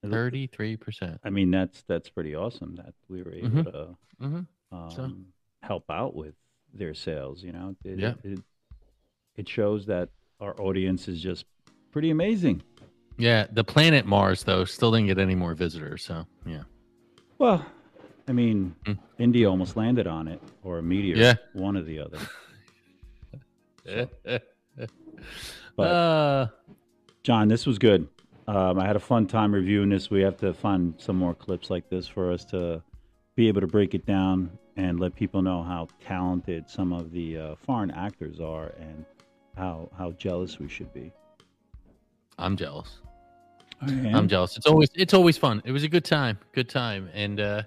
33%. 0.05 1.17
I 1.23 1.29
mean, 1.29 1.49
that's 1.49 1.83
that's 1.87 2.09
pretty 2.09 2.35
awesome 2.35 2.75
that 2.75 2.93
we 3.07 3.23
were 3.23 3.31
able 3.33 3.49
Mhm. 3.49 3.71
to 3.71 3.97
hmm 4.19 4.39
um, 4.71 4.91
So- 4.91 5.11
help 5.61 5.89
out 5.89 6.13
with 6.13 6.35
their 6.73 6.93
sales. 6.93 7.41
You 7.41 7.53
know, 7.53 7.75
it, 7.85 7.99
Yeah. 7.99 8.15
it, 8.23 8.39
it 9.37 9.47
shows 9.47 9.85
that 9.85 10.09
our 10.41 10.59
audience 10.59 11.07
is 11.07 11.21
just 11.21 11.45
pretty 11.91 12.09
amazing. 12.09 12.63
Yeah, 13.17 13.45
the 13.51 13.63
planet 13.63 14.05
Mars, 14.05 14.43
though, 14.43 14.65
still 14.65 14.91
didn't 14.91 15.07
get 15.07 15.19
any 15.19 15.35
more 15.35 15.53
visitors. 15.53 16.03
So, 16.03 16.25
yeah. 16.45 16.63
Well, 17.37 17.65
I 18.27 18.31
mean, 18.31 18.75
Mm. 18.85 18.97
India 19.19 19.49
almost 19.49 19.75
landed 19.77 20.07
on 20.07 20.27
it, 20.27 20.41
or 20.63 20.79
a 20.79 20.83
meteor, 20.83 21.15
Yeah. 21.17 21.33
one 21.53 21.77
or 21.77 21.83
the 21.83 21.99
other. 21.99 22.17
But- 25.75 25.83
uh, 25.87 26.47
John, 27.23 27.47
this 27.47 27.65
was 27.65 27.77
good. 27.79 28.07
Um, 28.47 28.77
I 28.79 28.85
had 28.85 28.95
a 28.95 28.99
fun 28.99 29.27
time 29.27 29.53
reviewing 29.53 29.89
this. 29.89 30.09
We 30.09 30.21
have 30.21 30.35
to 30.37 30.53
find 30.53 30.93
some 30.97 31.15
more 31.15 31.33
clips 31.33 31.69
like 31.69 31.89
this 31.89 32.05
for 32.07 32.31
us 32.31 32.43
to 32.45 32.81
be 33.35 33.47
able 33.47 33.61
to 33.61 33.67
break 33.67 33.93
it 33.95 34.05
down 34.05 34.51
and 34.75 34.99
let 34.99 35.15
people 35.15 35.41
know 35.41 35.63
how 35.63 35.87
talented 36.05 36.69
some 36.69 36.91
of 36.91 37.11
the 37.11 37.37
uh, 37.37 37.55
foreign 37.65 37.91
actors 37.91 38.39
are 38.41 38.73
and 38.79 39.05
how 39.55 39.89
how 39.97 40.11
jealous 40.11 40.59
we 40.59 40.67
should 40.67 40.93
be. 40.93 41.11
I'm 42.43 42.57
jealous. 42.57 42.99
I'm 43.81 44.27
jealous. 44.27 44.57
It's 44.57 44.65
always 44.65 44.89
it's 44.95 45.13
always 45.13 45.37
fun. 45.37 45.61
It 45.63 45.71
was 45.71 45.83
a 45.83 45.87
good 45.87 46.03
time. 46.03 46.37
Good 46.51 46.67
time. 46.67 47.09
And 47.13 47.39
uh 47.39 47.63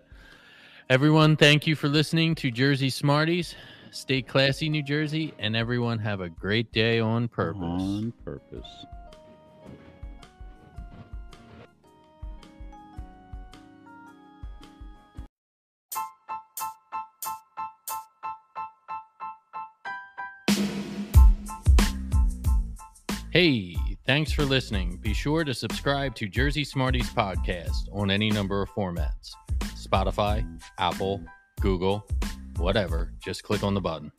everyone, 0.91 1.35
thank 1.35 1.67
you 1.67 1.75
for 1.75 1.89
listening 1.89 2.35
to 2.37 2.51
Jersey 2.51 2.91
Smarties. 2.91 3.55
Stay 3.91 4.21
classy, 4.21 4.69
New 4.69 4.83
Jersey, 4.83 5.33
and 5.39 5.57
everyone 5.57 5.99
have 5.99 6.21
a 6.21 6.29
great 6.29 6.71
day 6.73 7.01
on 7.01 7.27
purpose. 7.27 7.63
On 7.63 8.13
purpose. 8.23 8.67
Hey, 23.31 23.77
Thanks 24.07 24.31
for 24.31 24.45
listening. 24.45 24.99
Be 24.99 25.13
sure 25.13 25.43
to 25.43 25.53
subscribe 25.53 26.15
to 26.15 26.29
Jersey 26.29 26.63
Smarties 26.63 27.11
podcast 27.11 27.89
on 27.93 28.09
any 28.09 28.31
number 28.31 28.63
of 28.63 28.71
formats 28.71 29.33
Spotify, 29.75 30.47
Apple, 30.79 31.21
Google, 31.61 32.07
whatever. 32.57 33.13
Just 33.19 33.43
click 33.43 33.65
on 33.65 33.75
the 33.75 33.81
button. 33.81 34.13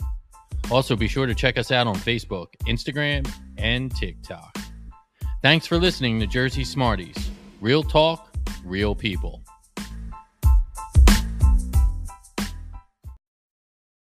Also, 0.69 0.97
be 0.97 1.07
sure 1.07 1.25
to 1.25 1.33
check 1.33 1.57
us 1.57 1.71
out 1.71 1.87
on 1.87 1.95
Facebook, 1.95 2.47
Instagram, 2.67 3.31
and 3.57 3.95
TikTok. 3.95 4.57
Thanks 5.41 5.65
for 5.65 5.77
listening 5.77 6.19
to 6.19 6.27
Jersey 6.27 6.65
Smarties. 6.65 7.29
Real 7.61 7.81
talk, 7.81 8.35
real 8.65 8.93
people. 8.93 9.41